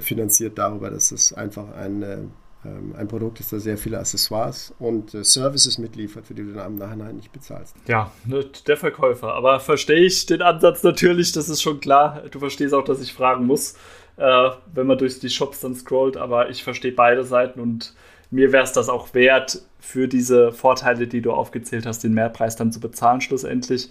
finanziert 0.00 0.58
darüber, 0.58 0.90
dass 0.90 1.12
es 1.12 1.32
einfach 1.32 1.74
ein 1.74 2.30
ein 2.64 3.06
Produkt 3.06 3.40
ist, 3.40 3.52
das 3.52 3.62
sehr 3.62 3.78
viele 3.78 3.98
Accessoires 3.98 4.74
und 4.78 5.14
äh, 5.14 5.22
Services 5.22 5.78
mitliefert, 5.78 6.26
für 6.26 6.34
die 6.34 6.42
du 6.42 6.52
dann 6.52 6.72
im 6.72 6.78
Nachhinein 6.78 7.16
nicht 7.16 7.32
bezahlst. 7.32 7.76
Ja, 7.86 8.10
ne, 8.24 8.44
der 8.66 8.76
Verkäufer. 8.76 9.32
Aber 9.34 9.60
verstehe 9.60 10.00
ich 10.00 10.26
den 10.26 10.42
Ansatz 10.42 10.82
natürlich, 10.82 11.32
das 11.32 11.48
ist 11.48 11.62
schon 11.62 11.80
klar. 11.80 12.22
Du 12.30 12.40
verstehst 12.40 12.74
auch, 12.74 12.84
dass 12.84 13.00
ich 13.00 13.12
fragen 13.12 13.46
muss, 13.46 13.74
äh, 14.16 14.50
wenn 14.74 14.86
man 14.86 14.98
durch 14.98 15.20
die 15.20 15.30
Shops 15.30 15.60
dann 15.60 15.74
scrollt, 15.76 16.16
aber 16.16 16.50
ich 16.50 16.64
verstehe 16.64 16.92
beide 16.92 17.24
Seiten 17.24 17.60
und 17.60 17.94
mir 18.30 18.52
wäre 18.52 18.64
es 18.64 18.72
das 18.72 18.88
auch 18.88 19.14
wert, 19.14 19.62
für 19.80 20.08
diese 20.08 20.52
Vorteile, 20.52 21.06
die 21.06 21.22
du 21.22 21.32
aufgezählt 21.32 21.86
hast, 21.86 22.04
den 22.04 22.12
Mehrpreis 22.12 22.56
dann 22.56 22.72
zu 22.72 22.80
bezahlen 22.80 23.20
schlussendlich 23.20 23.90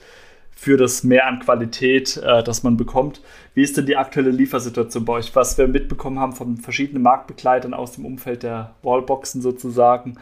für 0.58 0.76
das 0.76 1.04
Mehr 1.04 1.28
an 1.28 1.40
Qualität, 1.40 2.18
äh, 2.18 2.42
das 2.42 2.64
man 2.64 2.78
bekommt. 2.78 3.22
Wie 3.54 3.62
ist 3.62 3.78
denn 3.78 3.86
die 3.86 3.96
aktuelle 3.96 4.32
Liefersituation 4.32 5.06
bei 5.06 5.14
euch? 5.14 5.36
Was 5.36 5.56
wir 5.60 5.68
mitbekommen 5.68 6.18
haben 6.18 6.34
von 6.34 6.58
verschiedenen 6.58 7.04
Marktbegleitern 7.04 7.76
aus 7.76 7.92
dem 7.92 8.08
Umfeld 8.08 8.42
der 8.42 8.74
Wallboxen 8.82 9.44
sozusagen, 9.44 10.18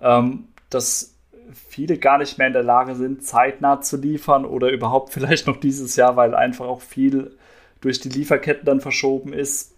ähm, 0.00 0.48
dass 0.70 1.14
viele 1.68 1.98
gar 1.98 2.18
nicht 2.18 2.36
mehr 2.36 2.48
in 2.48 2.52
der 2.52 2.64
Lage 2.64 2.96
sind, 2.96 3.22
zeitnah 3.24 3.80
zu 3.80 3.96
liefern 3.96 4.44
oder 4.44 4.70
überhaupt 4.70 5.12
vielleicht 5.14 5.46
noch 5.46 5.60
dieses 5.60 5.94
Jahr, 5.94 6.16
weil 6.16 6.34
einfach 6.34 6.66
auch 6.66 6.80
viel 6.80 7.36
durch 7.80 8.00
die 8.00 8.08
Lieferketten 8.08 8.64
dann 8.64 8.80
verschoben 8.80 9.32
ist. 9.32 9.76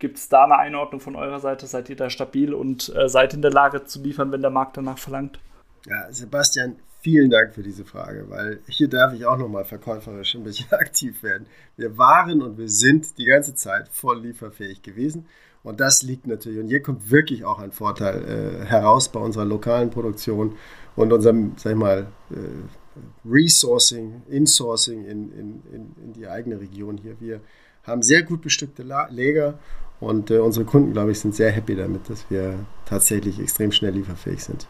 Gibt 0.00 0.18
es 0.18 0.28
da 0.28 0.42
eine 0.42 0.58
Einordnung 0.58 1.00
von 1.00 1.14
eurer 1.14 1.38
Seite? 1.38 1.68
Seid 1.68 1.88
ihr 1.88 1.94
da 1.94 2.10
stabil 2.10 2.52
und 2.52 2.92
äh, 2.96 3.08
seid 3.08 3.32
in 3.32 3.42
der 3.42 3.52
Lage 3.52 3.84
zu 3.84 4.02
liefern, 4.02 4.32
wenn 4.32 4.42
der 4.42 4.50
Markt 4.50 4.76
danach 4.76 4.98
verlangt? 4.98 5.38
Ja, 5.86 6.10
Sebastian, 6.10 6.76
Vielen 7.04 7.28
Dank 7.28 7.52
für 7.52 7.62
diese 7.62 7.84
Frage, 7.84 8.30
weil 8.30 8.60
hier 8.66 8.88
darf 8.88 9.12
ich 9.12 9.26
auch 9.26 9.36
nochmal 9.36 9.66
verkäuferisch 9.66 10.36
ein 10.36 10.42
bisschen 10.42 10.72
aktiv 10.72 11.22
werden. 11.22 11.44
Wir 11.76 11.98
waren 11.98 12.40
und 12.40 12.56
wir 12.56 12.70
sind 12.70 13.18
die 13.18 13.26
ganze 13.26 13.54
Zeit 13.54 13.90
voll 13.90 14.22
lieferfähig 14.22 14.80
gewesen. 14.80 15.26
Und 15.62 15.80
das 15.80 16.02
liegt 16.02 16.26
natürlich, 16.26 16.60
und 16.60 16.68
hier 16.68 16.80
kommt 16.80 17.10
wirklich 17.10 17.44
auch 17.44 17.58
ein 17.58 17.72
Vorteil 17.72 18.24
äh, 18.24 18.64
heraus 18.64 19.10
bei 19.10 19.20
unserer 19.20 19.44
lokalen 19.44 19.90
Produktion 19.90 20.56
und 20.96 21.12
unserem, 21.12 21.52
sag 21.58 21.72
ich 21.72 21.78
mal, 21.78 22.06
äh, 22.30 23.28
Resourcing, 23.28 24.22
Insourcing 24.30 25.04
in, 25.04 25.30
in, 25.32 25.62
in, 25.74 25.94
in, 26.02 26.12
die 26.14 26.26
eigene 26.26 26.58
Region 26.58 26.96
hier. 26.96 27.20
Wir 27.20 27.42
haben 27.82 28.00
sehr 28.00 28.22
gut 28.22 28.40
bestückte 28.40 28.82
La 28.82 29.08
Lager 29.10 29.58
und 30.00 30.30
äh, 30.30 30.38
unsere 30.38 30.64
Kunden, 30.64 30.94
glaube 30.94 31.10
ich, 31.10 31.20
sind 31.20 31.34
sehr 31.34 31.50
happy 31.50 31.76
damit, 31.76 32.08
dass 32.08 32.30
wir 32.30 32.60
tatsächlich 32.86 33.38
extrem 33.40 33.72
schnell 33.72 33.92
lieferfähig 33.92 34.42
sind. 34.42 34.66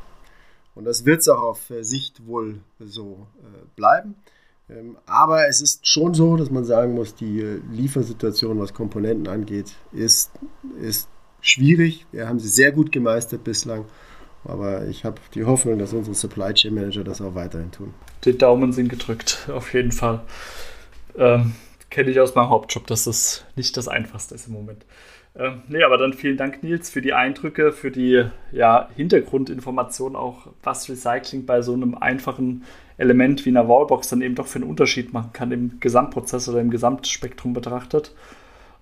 Und 0.75 0.85
das 0.85 1.05
wird 1.05 1.21
es 1.21 1.29
auch 1.29 1.43
auf 1.43 1.71
äh, 1.71 1.83
Sicht 1.83 2.27
wohl 2.27 2.61
so 2.79 3.27
äh, 3.41 3.67
bleiben. 3.77 4.17
Ähm, 4.69 4.97
aber 5.07 5.49
es 5.49 5.61
ist 5.61 5.87
schon 5.87 6.15
so, 6.15 6.37
dass 6.37 6.51
man 6.51 6.65
sagen 6.65 6.95
muss, 6.95 7.15
die 7.15 7.41
äh, 7.41 7.61
Liefersituation, 7.71 8.59
was 8.59 8.75
Komponenten 8.75 9.29
angeht, 9.29 9.75
ist, 9.93 10.31
ist 10.81 11.09
schwierig. 11.41 12.07
Wir 12.13 12.29
haben 12.29 12.39
sie 12.39 12.49
sehr 12.49 12.73
gut 12.73 12.91
gemeistert 12.93 13.45
bislang. 13.45 13.85
Aber 14.45 14.87
ich 14.87 15.05
habe 15.05 15.21
die 15.35 15.45
Hoffnung, 15.45 15.79
dass 15.79 15.93
unsere 15.93 16.15
Supply 16.15 16.53
Chain 16.53 16.75
Manager 16.75 17.03
das 17.03 17.23
auch 17.23 17.35
weiterhin 17.35 17.71
tun. 17.71 17.95
Die 18.25 18.37
Daumen 18.37 18.73
sind 18.73 18.89
gedrückt, 18.89 19.49
auf 19.53 19.73
jeden 19.73 19.93
Fall. 19.93 20.23
Ähm, 21.17 21.55
Kenne 21.91 22.11
ich 22.11 22.21
aus 22.21 22.35
meinem 22.35 22.51
Hauptjob, 22.51 22.87
dass 22.89 23.05
das 23.05 23.45
nicht 23.57 23.77
das 23.77 23.89
Einfachste 23.89 24.35
ist 24.35 24.49
im 24.49 24.55
Moment. 24.55 24.85
Ähm, 25.37 25.63
nee, 25.69 25.83
aber 25.83 25.99
dann 25.99 26.13
vielen 26.13 26.37
Dank, 26.37 26.63
Nils, 26.63 26.91
für 26.91 27.03
die 27.03 27.13
Eindrücke, 27.13 27.73
für 27.73 27.91
die 27.91 28.25
ja, 28.53 28.89
Hintergrundinformation 28.95 30.15
auch, 30.15 30.49
was 30.63 30.89
Recycling 30.89 31.45
bei 31.45 31.61
so 31.61 31.73
einem 31.73 31.97
einfachen 31.97 32.63
Element 32.99 33.45
wie 33.45 33.51
einer 33.51 33.69
Wallbox 33.69 34.09
dann 34.09 34.23
eben 34.23 34.37
doch 34.37 34.47
für 34.47 34.61
einen 34.61 34.71
Unterschied 34.71 35.13
machen 35.13 35.33
kann 35.33 35.51
im 35.51 35.81
Gesamtprozess 35.81 36.49
oder 36.49 36.61
im 36.61 36.71
Gesamtspektrum 36.71 37.53
betrachtet. 37.53 38.15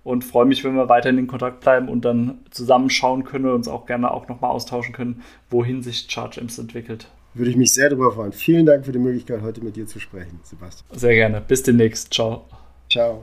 Und 0.05 0.25
freue 0.25 0.47
mich, 0.47 0.65
wenn 0.65 0.75
wir 0.75 0.89
weiterhin 0.89 1.19
in 1.19 1.27
Kontakt 1.29 1.61
bleiben 1.61 1.89
und 1.89 2.05
dann 2.05 2.41
zusammenschauen 2.51 3.25
können 3.25 3.47
und 3.47 3.53
uns 3.53 3.69
auch 3.69 3.87
gerne 3.87 4.11
auch 4.11 4.29
nochmal 4.29 4.51
austauschen 4.51 4.93
können, 4.93 5.23
wohin 5.49 5.83
sich 5.83 6.09
ChargeAmps 6.09 6.59
entwickelt. 6.59 7.09
Würde 7.35 7.51
ich 7.51 7.57
mich 7.57 7.73
sehr 7.73 7.89
darüber 7.89 8.13
freuen. 8.13 8.33
Vielen 8.33 8.67
Dank 8.67 8.85
für 8.85 8.93
die 8.93 8.99
Möglichkeit, 8.99 9.43
heute 9.43 9.65
mit 9.65 9.77
dir 9.77 9.87
zu 9.87 10.01
sprechen, 10.01 10.41
Sebastian. 10.43 10.99
Sehr 10.99 11.15
gerne. 11.15 11.41
Bis 11.41 11.63
demnächst. 11.63 12.13
Ciao. 12.13 12.45
Ciao. 12.91 13.23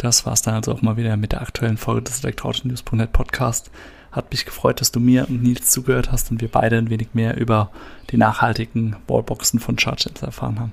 Das 0.00 0.24
war 0.24 0.32
es 0.32 0.40
dann 0.40 0.54
also 0.54 0.72
auch 0.72 0.80
mal 0.80 0.96
wieder 0.96 1.14
mit 1.18 1.32
der 1.32 1.42
aktuellen 1.42 1.76
Folge 1.76 2.04
des 2.04 2.24
Elektroauto-News.net 2.24 3.12
Podcast. 3.12 3.70
Hat 4.10 4.30
mich 4.30 4.46
gefreut, 4.46 4.80
dass 4.80 4.92
du 4.92 4.98
mir 4.98 5.28
und 5.28 5.42
Nils 5.42 5.70
zugehört 5.70 6.10
hast 6.10 6.30
und 6.30 6.40
wir 6.40 6.48
beide 6.48 6.78
ein 6.78 6.88
wenig 6.88 7.08
mehr 7.12 7.36
über 7.36 7.70
die 8.10 8.16
nachhaltigen 8.16 8.96
Wallboxen 9.06 9.60
von 9.60 9.76
ChargeAmps 9.76 10.22
erfahren 10.22 10.58
haben. 10.58 10.72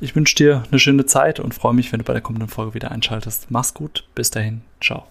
Ich 0.00 0.16
wünsche 0.16 0.34
dir 0.34 0.64
eine 0.68 0.80
schöne 0.80 1.06
Zeit 1.06 1.38
und 1.38 1.54
freue 1.54 1.74
mich, 1.74 1.92
wenn 1.92 2.00
du 2.00 2.04
bei 2.04 2.12
der 2.12 2.22
kommenden 2.22 2.48
Folge 2.48 2.74
wieder 2.74 2.90
einschaltest. 2.90 3.52
Mach's 3.52 3.72
gut, 3.72 4.04
bis 4.16 4.32
dahin, 4.32 4.62
ciao. 4.80 5.06